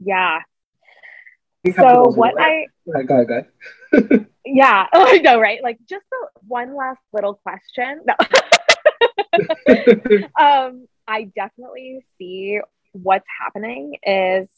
yeah 0.00 0.40
You 1.64 1.72
have 1.72 1.86
to 1.86 1.94
so 1.94 2.10
what 2.10 2.34
i. 2.40 2.66
Go 2.84 2.92
ahead, 2.92 3.08
go 3.08 3.46
ahead. 3.92 4.26
yeah 4.44 4.86
i 4.92 5.18
know 5.18 5.40
right 5.40 5.62
like 5.62 5.78
just 5.88 6.04
the 6.10 6.28
one 6.46 6.76
last 6.76 7.00
little 7.12 7.34
question 7.34 8.02
no. 8.06 8.14
um 10.40 10.86
i 11.08 11.24
definitely 11.34 12.04
see 12.18 12.60
what's 12.92 13.26
happening 13.40 13.96
is 14.02 14.48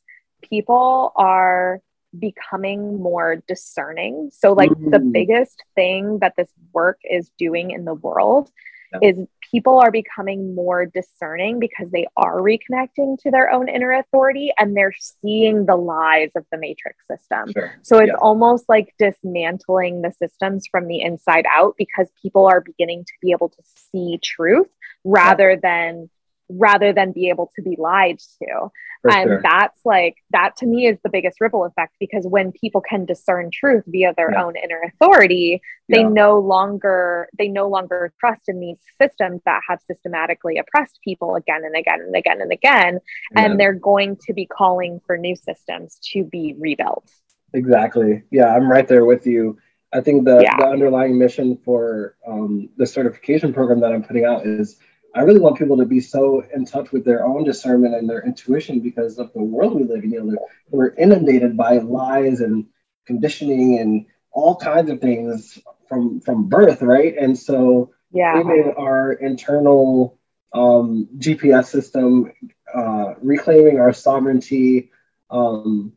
people 0.43 1.13
are 1.17 1.81
becoming 2.19 3.01
more 3.03 3.43
discerning 3.47 4.31
so 4.33 4.53
like 4.53 4.71
the 4.71 4.99
Mm. 4.99 5.13
biggest 5.13 5.63
thing 5.75 6.19
that 6.21 6.35
this 6.37 6.51
work 6.73 6.99
is 7.05 7.31
doing 7.39 7.71
in 7.71 7.85
the 7.85 7.95
world 7.95 8.51
yeah. 8.93 9.11
is 9.11 9.27
people 9.51 9.79
are 9.79 9.91
becoming 9.91 10.55
more 10.55 10.87
discerning 10.87 11.59
because 11.59 11.91
they 11.91 12.07
are 12.17 12.37
reconnecting 12.39 13.19
to 13.21 13.31
their 13.31 13.51
own 13.51 13.69
inner 13.69 13.93
authority 13.93 14.53
and 14.59 14.77
they're 14.77 14.95
seeing 14.99 15.67
the 15.67 15.77
lies 15.77 16.31
of 16.37 16.45
the 16.53 16.59
matrix 16.59 16.99
system. 17.11 17.53
Sure. 17.53 17.75
So 17.83 17.99
it's 17.99 18.09
yeah. 18.09 18.19
almost 18.21 18.69
like 18.69 18.95
dismantling 18.99 20.03
the 20.03 20.13
systems 20.13 20.67
from 20.71 20.87
the 20.87 21.01
inside 21.01 21.47
out 21.51 21.75
because 21.79 22.09
people 22.21 22.47
are 22.47 22.61
beginning 22.61 23.05
to 23.05 23.13
be 23.21 23.31
able 23.31 23.49
to 23.51 23.63
see 23.93 24.19
truth 24.23 24.69
rather 25.05 25.51
yeah. 25.53 25.61
than 25.63 26.11
rather 26.49 26.93
than 26.93 27.13
be 27.13 27.29
able 27.29 27.51
to 27.57 27.63
be 27.63 27.77
lied 27.79 28.19
to. 28.19 28.71
For 29.03 29.13
and 29.13 29.29
sure. 29.29 29.41
that's 29.43 29.81
like, 29.85 30.17
that 30.31 30.57
to 30.57 30.67
me 30.67 30.87
is 30.87 30.99
the 31.05 31.11
biggest 31.11 31.41
ripple 31.41 31.65
effect 31.65 31.95
because 32.01 32.27
when 32.27 32.51
people 32.53 32.81
can 32.81 33.05
discern 33.05 33.51
truth 33.53 33.85
via 33.87 34.13
their 34.17 34.33
yeah. 34.33 34.43
own 34.43 34.55
inner 34.57 34.81
authority, 34.83 35.61
they 35.89 36.01
yeah. 36.01 36.09
no 36.09 36.39
longer, 36.39 37.29
they 37.39 37.49
no 37.49 37.69
longer 37.69 38.13
trust 38.19 38.43
in 38.49 38.59
these 38.59 38.79
systems 39.01 39.41
that 39.45 39.61
have 39.69 39.79
systematically 39.87 40.59
oppressed 40.59 40.99
people 41.05 41.37
again 41.37 41.63
and 41.65 41.77
again 41.77 42.01
and 42.01 42.17
again 42.17 42.41
and 42.41 42.53
again. 42.53 42.99
Yeah. 43.37 43.45
And 43.45 43.61
they're 43.61 43.73
going 43.73 44.17
to 44.27 44.33
be 44.33 44.47
calling 44.47 45.01
for 45.07 45.17
new 45.17 45.37
systems 45.37 46.01
to 46.13 46.25
be 46.25 46.57
rebuilt. 46.59 47.09
Exactly. 47.55 48.25
Yeah, 48.31 48.55
I'm 48.55 48.71
right 48.71 48.89
there 48.89 49.05
with 49.05 49.27
you. 49.27 49.59
I 49.93 50.01
think 50.01 50.25
the, 50.25 50.39
the 50.59 50.67
underlying 50.67 51.19
mission 51.19 51.57
for 51.65 52.17
um, 52.27 52.69
the 52.77 52.87
certification 52.87 53.55
program 53.55 53.81
that 53.81 53.93
I'm 53.93 54.03
putting 54.03 54.25
out 54.25 54.45
is 54.45 54.77
I 55.19 55.23
really 55.23 55.41
want 55.41 55.59
people 55.59 55.79
to 55.79 55.85
be 55.85 56.01
so 56.01 56.45
in 56.55 56.65
touch 56.65 56.93
with 56.93 57.05
their 57.05 57.27
own 57.27 57.43
discernment 57.43 57.95
and 57.97 58.09
their 58.09 58.25
intuition 58.25 58.79
because 58.79 59.19
of 59.19 59.33
the 59.33 59.43
world 59.43 59.75
we 59.75 59.83
live 59.83 60.05
in. 60.05 60.13
You 60.13 60.23
know, 60.23 60.47
we're 60.71 60.95
inundated 60.95 61.57
by 61.57 61.79
lies 61.79 62.41
and 62.41 62.67
conditioning 63.05 63.81
and 63.81 64.07
all 64.31 64.55
kinds 64.57 64.91
of 64.91 65.01
things 65.01 65.59
from 65.89 66.21
from 66.21 66.49
birth, 66.49 66.83
right? 66.83 67.17
And 67.19 67.37
so, 67.37 67.91
yeah, 68.13 68.41
our 68.77 69.13
internal 69.13 70.17
um, 70.53 71.09
GPS 71.19 71.67
system, 71.67 72.33
uh, 72.73 73.15
reclaiming 73.21 73.81
our 73.81 73.93
sovereignty. 73.93 74.93
Um, 75.31 75.95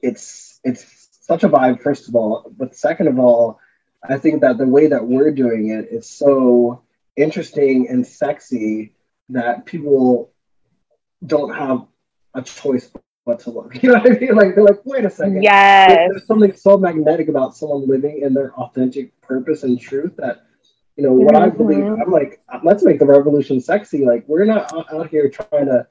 it's 0.00 0.60
it's 0.62 1.08
such 1.22 1.42
a 1.42 1.48
vibe, 1.48 1.82
first 1.82 2.08
of 2.08 2.14
all, 2.14 2.52
but 2.56 2.76
second 2.76 3.08
of 3.08 3.18
all, 3.18 3.58
I 4.00 4.16
think 4.18 4.42
that 4.42 4.58
the 4.58 4.66
way 4.66 4.86
that 4.86 5.06
we're 5.06 5.32
doing 5.32 5.70
it 5.70 5.88
is 5.90 6.08
so 6.08 6.82
interesting 7.18 7.88
and 7.88 8.06
sexy 8.06 8.92
that 9.30 9.66
people 9.66 10.32
don't 11.26 11.54
have 11.54 11.86
a 12.34 12.42
choice 12.42 12.90
but 13.26 13.40
to 13.40 13.50
look. 13.50 13.74
You 13.82 13.90
know 13.90 13.98
what 13.98 14.10
I 14.10 14.18
mean? 14.18 14.34
Like 14.34 14.54
they're 14.54 14.64
like, 14.64 14.84
wait 14.84 15.04
a 15.04 15.10
second. 15.10 15.42
Yes. 15.42 15.88
There's, 15.88 16.10
there's 16.10 16.26
something 16.26 16.54
so 16.54 16.78
magnetic 16.78 17.28
about 17.28 17.56
someone 17.56 17.86
living 17.86 18.22
in 18.22 18.32
their 18.32 18.54
authentic 18.54 19.20
purpose 19.20 19.64
and 19.64 19.78
truth 19.78 20.16
that, 20.16 20.46
you 20.96 21.02
know, 21.02 21.12
what 21.12 21.34
mm-hmm. 21.34 21.44
I 21.44 21.48
believe, 21.50 21.84
I'm 21.84 22.10
like, 22.10 22.40
let's 22.64 22.82
make 22.82 22.98
the 22.98 23.06
revolution 23.06 23.60
sexy. 23.60 24.04
Like 24.06 24.24
we're 24.26 24.46
not 24.46 24.72
out 24.92 25.10
here 25.10 25.28
trying 25.28 25.66
to 25.66 25.86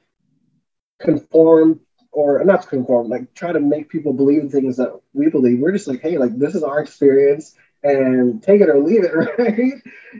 conform 1.00 1.82
or 2.12 2.44
not 2.44 2.64
to 2.64 2.68
conform, 2.68 3.10
like 3.10 3.34
try 3.36 3.52
to 3.52 3.60
make 3.60 3.90
people 3.90 4.14
believe 4.14 4.50
things 4.50 4.78
that 4.78 5.00
we 5.14 5.30
believe. 5.30 5.60
We're 5.60 5.74
just 5.74 5.88
like, 5.88 6.02
hey, 6.02 6.18
like 6.18 6.38
this 6.38 6.56
is 6.56 6.64
our 6.64 6.80
experience 6.80 7.56
and 7.84 8.42
take 8.42 8.62
it 8.62 8.70
or 8.70 8.80
leave 8.80 9.04
it, 9.04 9.14
right? 9.38 9.74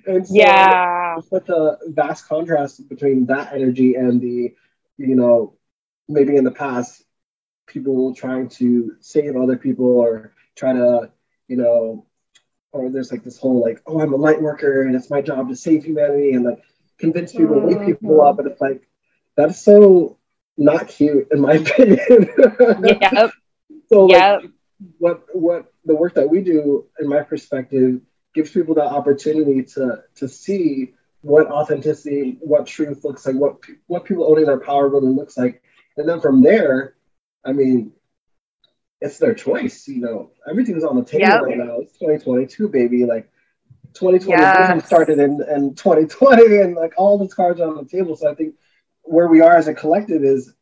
And 0.06 0.28
so 0.28 0.34
yeah, 0.34 1.20
such 1.22 1.50
a 1.50 1.78
vast 1.88 2.28
contrast 2.28 2.88
between 2.90 3.26
that 3.28 3.54
energy 3.54 3.96
and 3.96 4.22
the, 4.22 4.56
you 4.98 5.16
know, 5.16 5.56
maybe 6.08 6.36
in 6.36 6.44
the 6.44 6.52
past, 6.52 7.04
people 7.66 8.16
trying 8.16 8.48
to 8.48 8.96
save 9.02 9.36
other 9.36 9.58
people 9.58 9.86
or 9.86 10.34
try 10.56 10.74
to, 10.74 11.12
you 11.48 11.58
know, 11.58 12.06
or 12.72 12.90
there's 12.90 13.12
like 13.12 13.24
this 13.24 13.38
whole 13.38 13.62
like, 13.62 13.82
oh, 13.86 14.00
I'm 14.02 14.14
a 14.14 14.18
light 14.18 14.42
worker 14.42 14.84
and 14.84 14.96
it's 14.96 15.10
my 15.10 15.22
job 15.22 15.50
to 15.50 15.56
save 15.56 15.84
humanity 15.84 16.34
and 16.34 16.46
like 16.46 16.62
convince 16.98 17.32
people, 17.32 17.58
mm-hmm. 17.58 17.80
wake 17.80 17.86
people 17.86 18.22
up, 18.22 18.40
and 18.40 18.50
it's 18.50 18.62
like 18.62 18.88
that's 19.36 19.62
so 19.62 20.18
not 20.58 20.88
cute 20.88 21.28
in 21.32 21.40
my 21.42 21.54
opinion. 21.56 22.30
yep. 22.84 23.32
so 23.90 24.06
like, 24.06 24.42
yep. 24.42 24.52
what 24.98 25.24
what 25.34 25.74
the 25.88 25.96
work 25.96 26.14
that 26.16 26.30
we 26.30 26.42
do, 26.42 26.86
in 27.00 27.08
my 27.08 27.22
perspective, 27.24 28.02
gives 28.36 28.52
people 28.52 28.76
that 28.76 28.86
opportunity 28.86 29.64
to 29.64 30.04
to 30.16 30.28
see 30.28 30.94
what 31.22 31.48
authenticity, 31.48 32.38
what 32.42 32.68
truth 32.68 33.04
looks 33.04 33.26
like, 33.26 33.36
what 33.36 33.58
what 33.88 34.06
people 34.06 34.30
owning 34.30 34.46
their 34.46 34.60
power 34.60 34.88
really 34.88 35.12
looks 35.12 35.38
like, 35.38 35.64
and 35.96 36.08
then 36.08 36.20
from 36.20 36.42
there, 36.42 36.96
I 37.44 37.54
mean, 37.54 37.94
it's 39.02 39.18
their 39.18 39.34
choice. 39.34 39.88
You 39.88 40.02
know, 40.02 40.32
everything's 40.50 40.84
on 40.84 40.98
the 40.98 41.06
table 41.06 41.26
yep. 41.26 41.42
right 41.42 41.58
now. 41.58 41.80
It's 41.80 41.94
2022, 41.94 42.68
baby. 42.68 43.06
Like 43.06 43.32
2020 43.94 44.42
yes. 44.42 44.86
started 44.86 45.20
in, 45.20 45.42
in 45.50 45.76
2020, 45.76 46.58
and 46.62 46.76
like 46.76 46.94
all 46.98 47.18
the 47.18 47.28
cards 47.34 47.60
are 47.62 47.70
on 47.70 47.78
the 47.78 47.90
table. 47.90 48.16
So 48.16 48.30
I 48.30 48.36
think 48.36 48.56
where 49.04 49.28
we 49.28 49.42
are 49.42 49.56
as 49.56 49.68
a 49.68 49.74
collective 49.74 50.24
is 50.24 50.54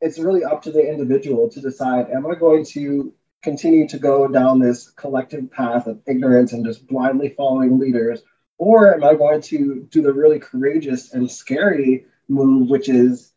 it's 0.00 0.18
really 0.18 0.44
up 0.44 0.62
to 0.62 0.70
the 0.70 0.86
individual 0.86 1.48
to 1.50 1.60
decide: 1.60 2.10
Am 2.10 2.26
I 2.26 2.34
going 2.34 2.64
to 2.66 3.12
continue 3.44 3.86
to 3.86 3.98
go 3.98 4.26
down 4.26 4.58
this 4.58 4.90
collective 4.90 5.50
path 5.52 5.86
of 5.86 6.00
ignorance 6.06 6.52
and 6.52 6.64
just 6.64 6.86
blindly 6.88 7.28
following 7.28 7.78
leaders? 7.78 8.22
Or 8.56 8.94
am 8.94 9.04
I 9.04 9.14
going 9.14 9.42
to 9.42 9.86
do 9.90 10.02
the 10.02 10.12
really 10.12 10.38
courageous 10.40 11.12
and 11.12 11.30
scary 11.30 12.06
move, 12.28 12.70
which 12.70 12.88
is 12.88 13.32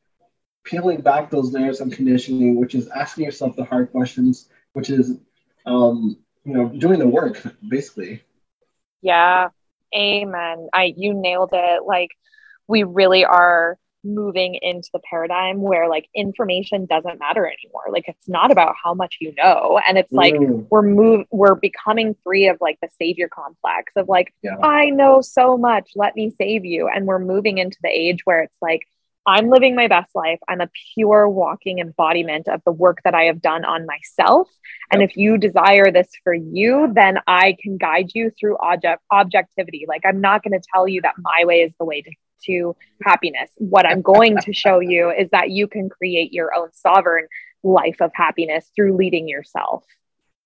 peeling 0.63 1.01
back 1.01 1.29
those 1.29 1.51
layers 1.51 1.81
of 1.81 1.91
conditioning, 1.91 2.55
which 2.55 2.73
is 2.73 2.87
asking 2.87 3.25
yourself 3.25 3.55
the 3.55 3.65
hard 3.65 3.91
questions, 3.91 4.49
which 4.73 4.89
is, 4.89 5.17
um, 5.65 6.17
you 6.45 6.53
know, 6.53 6.69
doing 6.69 6.99
the 6.99 7.07
work, 7.07 7.41
basically. 7.67 8.23
Yeah, 9.01 9.49
amen. 9.95 10.69
I 10.73 10.93
you 10.95 11.13
nailed 11.13 11.51
it. 11.53 11.83
Like 11.85 12.11
we 12.67 12.83
really 12.83 13.25
are 13.25 13.77
moving 14.07 14.55
into 14.61 14.89
the 14.93 14.99
paradigm 15.09 15.61
where 15.61 15.89
like 15.89 16.07
information 16.15 16.85
doesn't 16.85 17.19
matter 17.19 17.45
anymore. 17.45 17.83
Like 17.91 18.05
it's 18.07 18.27
not 18.27 18.51
about 18.51 18.75
how 18.81 18.93
much 18.93 19.17
you 19.19 19.33
know. 19.37 19.79
And 19.87 19.97
it's 19.97 20.11
like 20.11 20.33
mm. 20.33 20.65
we're 20.69 20.81
move 20.81 21.25
we're 21.31 21.55
becoming 21.55 22.15
free 22.23 22.47
of 22.47 22.57
like 22.61 22.79
the 22.81 22.89
savior 22.97 23.29
complex 23.29 23.93
of 23.95 24.07
like 24.07 24.33
yeah. 24.41 24.57
i 24.63 24.89
know 24.89 25.21
so 25.21 25.57
much. 25.57 25.91
Let 25.95 26.15
me 26.15 26.31
save 26.31 26.65
you. 26.65 26.87
And 26.87 27.05
we're 27.05 27.19
moving 27.19 27.57
into 27.57 27.77
the 27.83 27.89
age 27.89 28.19
where 28.25 28.41
it's 28.41 28.57
like 28.61 28.81
i'm 29.25 29.49
living 29.49 29.75
my 29.75 29.87
best 29.87 30.15
life. 30.15 30.39
I'm 30.47 30.61
a 30.61 30.69
pure 30.95 31.27
walking 31.27 31.79
embodiment 31.79 32.47
of 32.47 32.61
the 32.65 32.71
work 32.71 32.99
that 33.03 33.13
i 33.13 33.23
have 33.23 33.41
done 33.41 33.65
on 33.65 33.85
myself. 33.85 34.49
And 34.91 35.01
if 35.01 35.17
you 35.17 35.37
desire 35.37 35.91
this 35.91 36.09
for 36.23 36.33
you 36.33 36.91
then 36.93 37.19
i 37.27 37.55
can 37.61 37.77
guide 37.77 38.11
you 38.15 38.31
through 38.39 38.57
object 38.57 39.03
objectivity. 39.11 39.85
Like 39.87 40.01
i'm 40.05 40.21
not 40.21 40.43
going 40.43 40.59
to 40.59 40.65
tell 40.73 40.87
you 40.87 41.01
that 41.01 41.15
my 41.19 41.43
way 41.45 41.61
is 41.61 41.73
the 41.77 41.85
way 41.85 42.01
to 42.01 42.11
to 42.45 42.75
happiness. 43.03 43.51
What 43.57 43.85
I'm 43.85 44.01
going 44.01 44.37
to 44.37 44.53
show 44.63 44.79
you 44.79 45.11
is 45.11 45.29
that 45.31 45.51
you 45.51 45.67
can 45.67 45.89
create 45.89 46.33
your 46.33 46.55
own 46.55 46.69
sovereign 46.73 47.27
life 47.63 48.01
of 48.01 48.11
happiness 48.13 48.69
through 48.75 48.95
leading 48.95 49.27
yourself. 49.27 49.83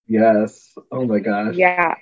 Yes. 0.07 0.73
Oh 0.91 1.05
my 1.05 1.19
gosh. 1.19 1.55
Yeah. 1.55 1.95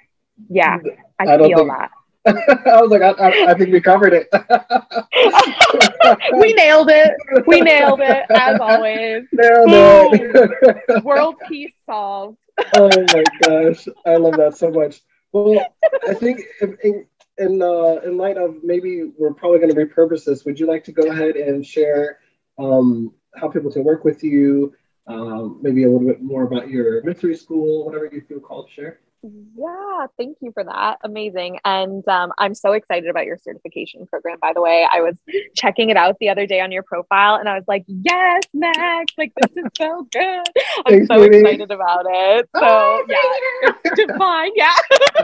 Yeah. 0.49 0.77
I, 1.19 1.33
I 1.33 1.37
feel 1.37 1.57
think, 1.57 1.69
that. 1.69 1.91
I 2.25 2.81
was 2.81 2.91
like, 2.91 3.01
I, 3.01 3.11
I, 3.11 3.51
I, 3.51 3.53
think 3.53 3.71
we 3.71 3.81
covered 3.81 4.13
it. 4.13 4.27
we 6.37 6.53
nailed 6.53 6.89
it. 6.89 7.13
We 7.47 7.61
nailed 7.61 8.01
it, 8.01 8.25
as 8.29 8.59
always. 8.59 9.25
Nailed 9.31 10.13
it. 10.13 11.03
World 11.03 11.35
peace 11.47 11.73
solved. 11.85 12.37
oh 12.75 12.89
my 13.13 13.23
gosh. 13.41 13.87
I 14.05 14.17
love 14.17 14.35
that 14.37 14.57
so 14.57 14.69
much. 14.69 15.01
Well, 15.31 15.65
I 16.07 16.13
think 16.13 16.41
in, 16.83 17.05
in 17.39 17.61
uh, 17.61 17.99
in 18.05 18.17
light 18.17 18.37
of 18.37 18.63
maybe 18.63 19.11
we're 19.17 19.33
probably 19.33 19.59
going 19.59 19.73
to 19.73 19.85
repurpose 19.85 20.25
this, 20.25 20.45
would 20.45 20.59
you 20.59 20.67
like 20.67 20.83
to 20.85 20.91
go 20.91 21.09
ahead 21.09 21.35
and 21.35 21.65
share 21.65 22.19
um, 22.57 23.13
how 23.35 23.47
people 23.47 23.71
can 23.71 23.83
work 23.83 24.03
with 24.03 24.23
you? 24.23 24.73
Um, 25.07 25.59
maybe 25.61 25.83
a 25.83 25.89
little 25.89 26.07
bit 26.07 26.21
more 26.21 26.43
about 26.43 26.69
your 26.69 27.03
mystery 27.03 27.35
school, 27.35 27.85
whatever 27.85 28.09
you 28.11 28.21
feel 28.21 28.39
called 28.39 28.67
to 28.67 28.73
share. 28.73 28.99
Yeah, 29.21 30.07
thank 30.17 30.37
you 30.41 30.51
for 30.53 30.63
that. 30.63 30.99
Amazing. 31.03 31.59
And 31.65 32.07
um, 32.07 32.31
I'm 32.37 32.55
so 32.55 32.71
excited 32.71 33.09
about 33.09 33.25
your 33.25 33.37
certification 33.37 34.05
program, 34.07 34.37
by 34.41 34.53
the 34.53 34.61
way. 34.61 34.87
I 34.91 35.01
was 35.01 35.15
checking 35.55 35.89
it 35.89 35.97
out 35.97 36.15
the 36.19 36.29
other 36.29 36.47
day 36.47 36.61
on 36.61 36.71
your 36.71 36.83
profile 36.83 37.35
and 37.35 37.49
I 37.49 37.55
was 37.55 37.65
like, 37.67 37.83
yes, 37.87 38.43
Max, 38.53 39.13
like 39.17 39.33
this 39.41 39.51
is 39.57 39.65
so 39.77 40.07
good. 40.11 40.21
I'm 40.85 41.05
Thanks, 41.05 41.07
so 41.07 41.19
baby. 41.19 41.39
excited 41.39 41.71
about 41.71 42.05
it. 42.07 42.49
So, 42.55 42.61
oh, 42.63 43.05
yeah, 43.09 43.73
it's 43.83 44.01
divine. 44.07 44.51
Yeah. 44.55 44.73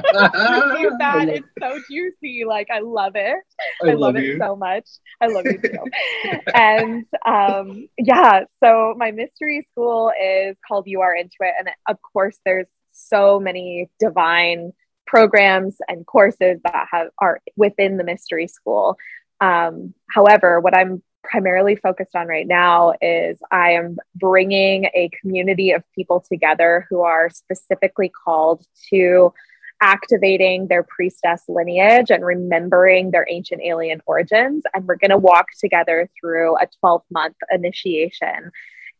that. 1.00 1.30
It's 1.30 1.48
so 1.60 1.80
juicy. 1.90 2.44
Like, 2.46 2.68
I 2.72 2.80
love 2.80 3.14
it. 3.16 3.38
I, 3.84 3.90
I 3.90 3.94
love, 3.94 4.00
love 4.00 4.16
it 4.18 4.38
so 4.40 4.56
much. 4.56 4.88
I 5.22 5.28
love 5.28 5.46
you 5.46 5.58
too. 5.58 6.42
and 6.54 7.06
um, 7.26 7.88
yeah, 7.98 8.44
so 8.62 8.94
my 8.98 9.12
mystery 9.12 9.66
school 9.72 10.12
is 10.22 10.58
called 10.68 10.88
You 10.88 11.02
Are 11.02 11.16
Into 11.16 11.36
It. 11.42 11.54
And 11.60 11.70
of 11.88 11.98
course, 12.02 12.38
there's 12.46 12.68
so 12.96 13.40
many 13.40 13.90
divine 14.00 14.74
programs 15.06 15.78
and 15.88 16.06
courses 16.06 16.60
that 16.64 16.88
have 16.92 17.08
are 17.20 17.42
within 17.56 17.98
the 17.98 18.04
mystery 18.04 18.48
school. 18.48 18.98
Um, 19.42 19.94
however, 20.10 20.60
what 20.60 20.76
I'm 20.76 21.04
primarily 21.24 21.76
focused 21.76 22.16
on 22.16 22.28
right 22.28 22.48
now 22.48 22.94
is 23.02 23.40
I 23.52 23.72
am 23.72 23.98
bringing 24.16 24.86
a 24.86 25.10
community 25.22 25.72
of 25.72 25.84
people 25.94 26.24
together 26.28 26.86
who 26.90 27.02
are 27.02 27.30
specifically 27.30 28.10
called 28.10 28.66
to 28.90 29.34
activating 29.82 30.68
their 30.68 30.84
priestess 30.84 31.44
lineage 31.48 32.10
and 32.10 32.26
remembering 32.26 33.12
their 33.12 33.26
ancient 33.30 33.62
alien 33.62 34.02
origins. 34.06 34.64
And 34.74 34.86
we're 34.86 34.96
going 34.96 35.12
to 35.12 35.18
walk 35.18 35.48
together 35.60 36.10
through 36.20 36.56
a 36.58 36.68
12 36.80 37.04
month 37.12 37.36
initiation 37.52 38.52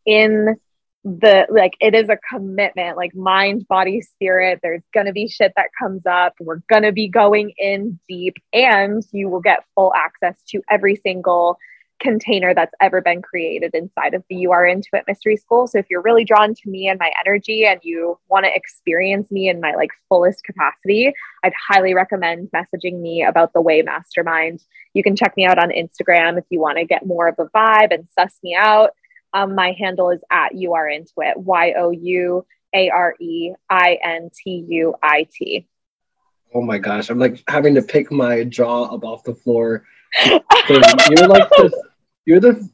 in 0.04 0.56
the 1.06 1.46
like 1.50 1.74
it 1.80 1.94
is 1.94 2.08
a 2.08 2.18
commitment 2.32 2.96
like 2.96 3.14
mind 3.14 3.64
body 3.68 4.00
spirit 4.00 4.58
there's 4.60 4.82
to 5.06 5.12
be 5.12 5.28
shit 5.28 5.52
that 5.54 5.68
comes 5.80 6.04
up 6.04 6.34
we're 6.40 6.58
to 6.82 6.90
be 6.90 7.06
going 7.06 7.52
in 7.58 7.96
deep 8.08 8.34
and 8.52 9.04
you 9.12 9.28
will 9.28 9.40
get 9.40 9.64
full 9.76 9.94
access 9.94 10.36
to 10.48 10.60
every 10.68 10.96
single 10.96 11.56
container 12.00 12.52
that's 12.54 12.74
ever 12.80 13.00
been 13.00 13.22
created 13.22 13.72
inside 13.72 14.14
of 14.14 14.24
the 14.28 14.36
you 14.36 14.52
are 14.52 14.66
into 14.66 14.88
it 14.92 15.04
mystery 15.08 15.36
school. 15.36 15.66
So 15.66 15.78
if 15.78 15.86
you're 15.88 16.02
really 16.02 16.24
drawn 16.24 16.54
to 16.54 16.68
me 16.68 16.88
and 16.88 16.98
my 16.98 17.10
energy 17.24 17.64
and 17.64 17.80
you 17.82 18.18
want 18.28 18.44
to 18.44 18.54
experience 18.54 19.30
me 19.30 19.48
in 19.48 19.60
my 19.60 19.74
like 19.74 19.90
fullest 20.08 20.44
capacity 20.44 21.14
i'd 21.42 21.52
highly 21.54 21.94
recommend 21.94 22.50
messaging 22.54 23.00
me 23.00 23.24
about 23.24 23.52
the 23.54 23.62
way 23.62 23.80
mastermind. 23.80 24.62
You 24.92 25.02
can 25.02 25.16
check 25.16 25.36
me 25.36 25.46
out 25.46 25.58
on 25.58 25.70
instagram 25.70 26.36
if 26.36 26.44
you 26.50 26.60
want 26.60 26.78
to 26.78 26.84
get 26.84 27.06
more 27.06 27.28
of 27.28 27.38
a 27.38 27.46
vibe 27.46 27.94
and 27.94 28.06
suss 28.14 28.38
me 28.42 28.54
out 28.54 28.90
um, 29.36 29.54
my 29.54 29.72
handle 29.78 30.10
is 30.10 30.24
at 30.30 30.54
you 30.54 30.74
are 30.74 30.88
into 30.88 31.12
it, 31.18 31.36
Y 31.36 31.74
O 31.76 31.90
U 31.90 32.46
A 32.74 32.88
R 32.88 33.14
E 33.20 33.52
I 33.68 33.98
N 34.02 34.30
T 34.34 34.64
U 34.68 34.94
I 35.02 35.28
T. 35.30 35.66
Oh 36.54 36.62
my 36.62 36.78
gosh, 36.78 37.10
I'm 37.10 37.18
like 37.18 37.42
having 37.46 37.74
to 37.74 37.82
pick 37.82 38.10
my 38.10 38.44
jaw 38.44 38.84
up 38.84 39.04
off 39.04 39.24
the 39.24 39.34
floor. 39.34 39.84
you're 40.24 40.38
like 41.28 41.50
the, 41.50 41.82
you're 42.24 42.40
the 42.40 42.66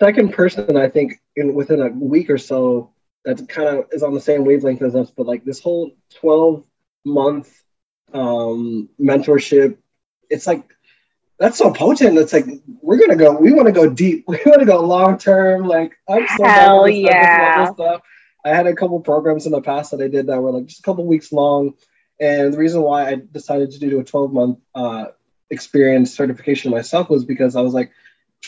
second 0.00 0.32
person 0.32 0.76
I 0.76 0.88
think 0.88 1.20
in 1.36 1.54
within 1.54 1.80
a 1.80 1.88
week 1.90 2.30
or 2.30 2.38
so 2.38 2.92
that 3.24 3.48
kind 3.48 3.68
of 3.68 3.84
is 3.92 4.02
on 4.02 4.12
the 4.12 4.20
same 4.20 4.44
wavelength 4.44 4.82
as 4.82 4.96
us. 4.96 5.12
But 5.16 5.26
like 5.26 5.44
this 5.44 5.60
whole 5.60 5.92
12 6.16 6.64
month 7.04 7.54
um, 8.12 8.88
mentorship, 9.00 9.76
it's 10.28 10.48
like 10.48 10.64
that's 11.38 11.58
so 11.58 11.72
potent. 11.72 12.18
It's 12.18 12.32
like 12.32 12.46
we're 12.82 12.98
gonna 12.98 13.16
go. 13.16 13.32
We 13.32 13.52
want 13.52 13.66
to 13.66 13.72
go 13.72 13.88
deep. 13.88 14.24
We 14.28 14.40
want 14.44 14.60
to 14.60 14.66
go 14.66 14.84
long 14.84 15.18
term. 15.18 15.66
Like 15.66 15.98
I'm 16.08 16.26
so 16.36 16.44
hell 16.44 16.88
yeah. 16.88 17.72
I 18.44 18.50
had 18.50 18.66
a 18.66 18.74
couple 18.74 19.00
programs 19.00 19.46
in 19.46 19.52
the 19.52 19.60
past 19.60 19.90
that 19.90 20.00
I 20.00 20.08
did 20.08 20.28
that 20.28 20.40
were 20.40 20.52
like 20.52 20.66
just 20.66 20.80
a 20.80 20.82
couple 20.82 21.06
weeks 21.06 21.32
long, 21.32 21.74
and 22.20 22.52
the 22.52 22.58
reason 22.58 22.82
why 22.82 23.08
I 23.08 23.16
decided 23.16 23.72
to 23.72 23.78
do 23.78 24.00
a 24.00 24.04
12 24.04 24.32
month 24.32 24.58
uh, 24.74 25.06
experience 25.50 26.14
certification 26.14 26.70
myself 26.70 27.10
was 27.10 27.24
because 27.24 27.56
I 27.56 27.60
was 27.60 27.74
like, 27.74 27.92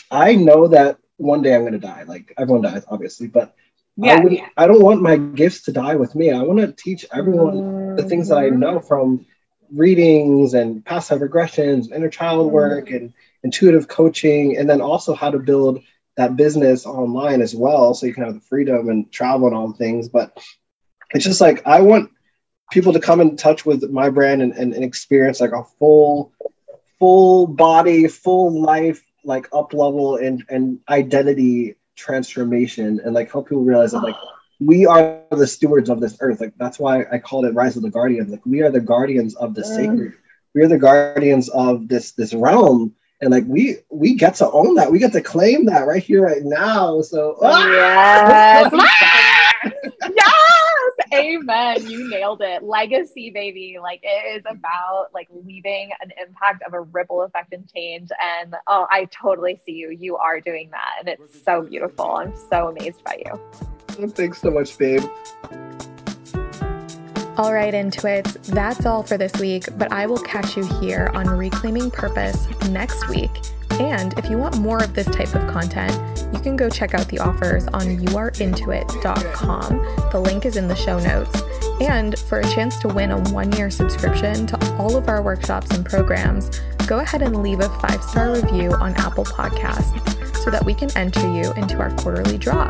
I 0.09 0.35
know 0.35 0.67
that 0.67 0.97
one 1.17 1.41
day 1.41 1.55
I'm 1.55 1.63
gonna 1.63 1.79
die. 1.79 2.03
Like 2.03 2.33
everyone 2.37 2.63
dies, 2.63 2.83
obviously, 2.87 3.27
but 3.27 3.55
yeah, 3.95 4.15
I, 4.15 4.27
yeah. 4.27 4.47
I 4.57 4.67
don't 4.67 4.83
want 4.83 5.01
my 5.01 5.17
gifts 5.17 5.63
to 5.63 5.71
die 5.71 5.95
with 5.95 6.15
me. 6.15 6.31
I 6.31 6.41
want 6.41 6.59
to 6.59 6.71
teach 6.71 7.05
everyone 7.13 7.55
mm-hmm. 7.55 7.95
the 7.95 8.03
things 8.03 8.29
that 8.29 8.37
I 8.37 8.49
know 8.49 8.79
from 8.79 9.25
readings 9.73 10.53
and 10.53 10.83
past 10.85 11.11
life 11.11 11.21
regressions, 11.21 11.91
inner 11.91 12.09
child 12.09 12.47
mm-hmm. 12.47 12.53
work, 12.53 12.89
and 12.89 13.13
intuitive 13.43 13.87
coaching, 13.87 14.57
and 14.57 14.69
then 14.69 14.81
also 14.81 15.13
how 15.13 15.31
to 15.31 15.39
build 15.39 15.81
that 16.17 16.35
business 16.35 16.85
online 16.85 17.41
as 17.41 17.55
well, 17.55 17.93
so 17.93 18.05
you 18.05 18.13
can 18.13 18.23
have 18.23 18.33
the 18.33 18.41
freedom 18.41 18.89
and 18.89 19.11
travel 19.11 19.47
and 19.47 19.55
all 19.55 19.71
things. 19.71 20.09
But 20.09 20.37
it's 21.11 21.25
just 21.25 21.41
like 21.41 21.65
I 21.65 21.81
want 21.81 22.11
people 22.71 22.93
to 22.93 22.99
come 22.99 23.21
in 23.21 23.35
touch 23.35 23.65
with 23.65 23.89
my 23.91 24.09
brand 24.09 24.41
and, 24.41 24.53
and, 24.53 24.73
and 24.73 24.83
experience 24.83 25.41
like 25.41 25.51
a 25.51 25.63
full, 25.79 26.31
full 26.99 27.47
body, 27.47 28.07
full 28.07 28.61
life, 28.61 29.03
like 29.23 29.47
up 29.53 29.73
level 29.73 30.17
and 30.17 30.43
and 30.49 30.79
identity 30.89 31.75
transformation, 31.95 32.99
and 33.03 33.13
like 33.13 33.31
help 33.31 33.47
people 33.47 33.63
realize 33.63 33.91
that 33.91 34.01
like 34.01 34.15
we 34.61 34.85
are 34.85 35.23
the 35.31 35.47
stewards 35.47 35.89
of 35.89 35.99
this 35.99 36.15
earth. 36.19 36.39
Like 36.39 36.53
that's 36.57 36.77
why 36.77 37.05
I 37.11 37.17
called 37.17 37.45
it 37.45 37.55
Rise 37.55 37.75
of 37.75 37.81
the 37.81 37.89
Guardians. 37.89 38.29
Like 38.29 38.45
we 38.45 38.61
are 38.61 38.69
the 38.69 38.79
guardians 38.79 39.35
of 39.35 39.55
the 39.55 39.63
mm. 39.63 39.75
sacred. 39.75 40.13
We 40.53 40.61
are 40.61 40.67
the 40.67 40.77
guardians 40.77 41.49
of 41.49 41.87
this 41.87 42.11
this 42.11 42.33
realm. 42.33 42.95
And 43.21 43.31
like 43.31 43.43
we 43.47 43.77
we 43.89 44.13
get 44.13 44.35
to 44.35 44.49
own 44.51 44.75
that. 44.75 44.91
We 44.91 44.99
get 44.99 45.13
to 45.13 45.21
claim 45.21 45.65
that 45.65 45.87
right 45.87 46.01
here, 46.01 46.23
right 46.23 46.43
now. 46.43 47.01
So 47.01 47.37
ah! 47.41 48.69
yes. 48.71 50.13
yes, 50.15 50.91
amen. 51.11 51.89
You 51.89 52.09
nailed 52.09 52.41
it. 52.41 52.61
Legacy, 52.61 53.31
baby. 53.31 53.77
Like 53.81 54.01
it 54.03 54.37
is 54.37 54.43
about 54.47 55.07
like 55.11 55.27
leaving 55.43 55.89
an 56.01 56.11
impact 56.23 56.61
of 56.67 56.73
a 56.73 56.81
ripple 56.81 57.23
effect 57.23 57.51
and 57.53 57.67
change. 57.73 58.09
And 58.21 58.55
oh, 58.67 58.85
I 58.91 59.05
totally 59.05 59.59
see 59.65 59.73
you. 59.73 59.89
You 59.89 60.17
are 60.17 60.39
doing 60.39 60.69
that, 60.69 60.97
and 60.99 61.09
it's 61.09 61.43
so 61.43 61.63
beautiful. 61.63 62.11
I'm 62.11 62.35
so 62.49 62.67
amazed 62.69 63.03
by 63.03 63.23
you. 63.25 63.39
Thanks 64.15 64.41
so 64.41 64.51
much, 64.51 64.77
babe. 64.77 65.03
All 67.37 67.53
right, 67.53 67.73
Intuits, 67.73 68.45
that's 68.47 68.85
all 68.85 69.03
for 69.03 69.17
this 69.17 69.31
week, 69.39 69.65
but 69.77 69.91
I 69.91 70.05
will 70.05 70.19
catch 70.19 70.57
you 70.57 70.65
here 70.79 71.09
on 71.13 71.27
Reclaiming 71.27 71.89
Purpose 71.89 72.47
next 72.69 73.07
week. 73.09 73.31
And 73.79 74.17
if 74.19 74.29
you 74.29 74.37
want 74.37 74.59
more 74.59 74.83
of 74.83 74.93
this 74.93 75.07
type 75.07 75.33
of 75.33 75.49
content, 75.49 75.93
you 76.33 76.39
can 76.39 76.55
go 76.55 76.69
check 76.69 76.93
out 76.93 77.07
the 77.07 77.19
offers 77.19 77.67
on 77.69 77.97
youareintuit.com. 77.97 80.09
The 80.11 80.19
link 80.19 80.45
is 80.45 80.57
in 80.57 80.67
the 80.67 80.75
show 80.75 80.99
notes. 80.99 81.41
And 81.81 82.19
for 82.19 82.41
a 82.41 82.43
chance 82.43 82.77
to 82.79 82.89
win 82.89 83.11
a 83.11 83.19
one 83.31 83.51
year 83.53 83.71
subscription 83.71 84.45
to 84.47 84.75
all 84.77 84.95
of 84.95 85.07
our 85.07 85.23
workshops 85.23 85.71
and 85.71 85.85
programs, 85.85 86.61
go 86.85 86.99
ahead 86.99 87.21
and 87.21 87.41
leave 87.41 87.59
a 87.59 87.69
five 87.79 88.03
star 88.03 88.33
review 88.33 88.73
on 88.73 88.93
Apple 88.95 89.25
Podcasts 89.25 90.35
so 90.43 90.51
that 90.51 90.63
we 90.63 90.75
can 90.75 90.95
enter 90.97 91.33
you 91.33 91.53
into 91.53 91.79
our 91.79 91.91
quarterly 91.95 92.37
draw. 92.37 92.69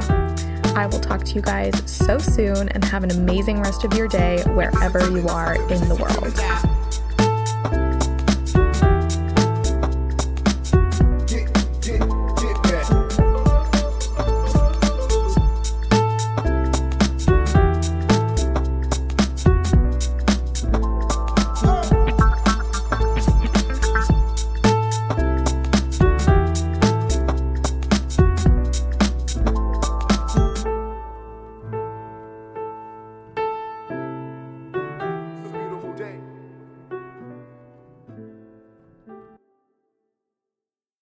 I 0.76 0.86
will 0.86 1.00
talk 1.00 1.24
to 1.26 1.34
you 1.34 1.42
guys 1.42 1.74
so 1.86 2.18
soon 2.18 2.70
and 2.70 2.84
have 2.86 3.04
an 3.04 3.12
amazing 3.12 3.62
rest 3.62 3.84
of 3.84 3.94
your 3.94 4.08
day 4.08 4.42
wherever 4.54 5.00
you 5.10 5.28
are 5.28 5.56
in 5.70 5.88
the 5.90 5.96
world. 5.96 6.34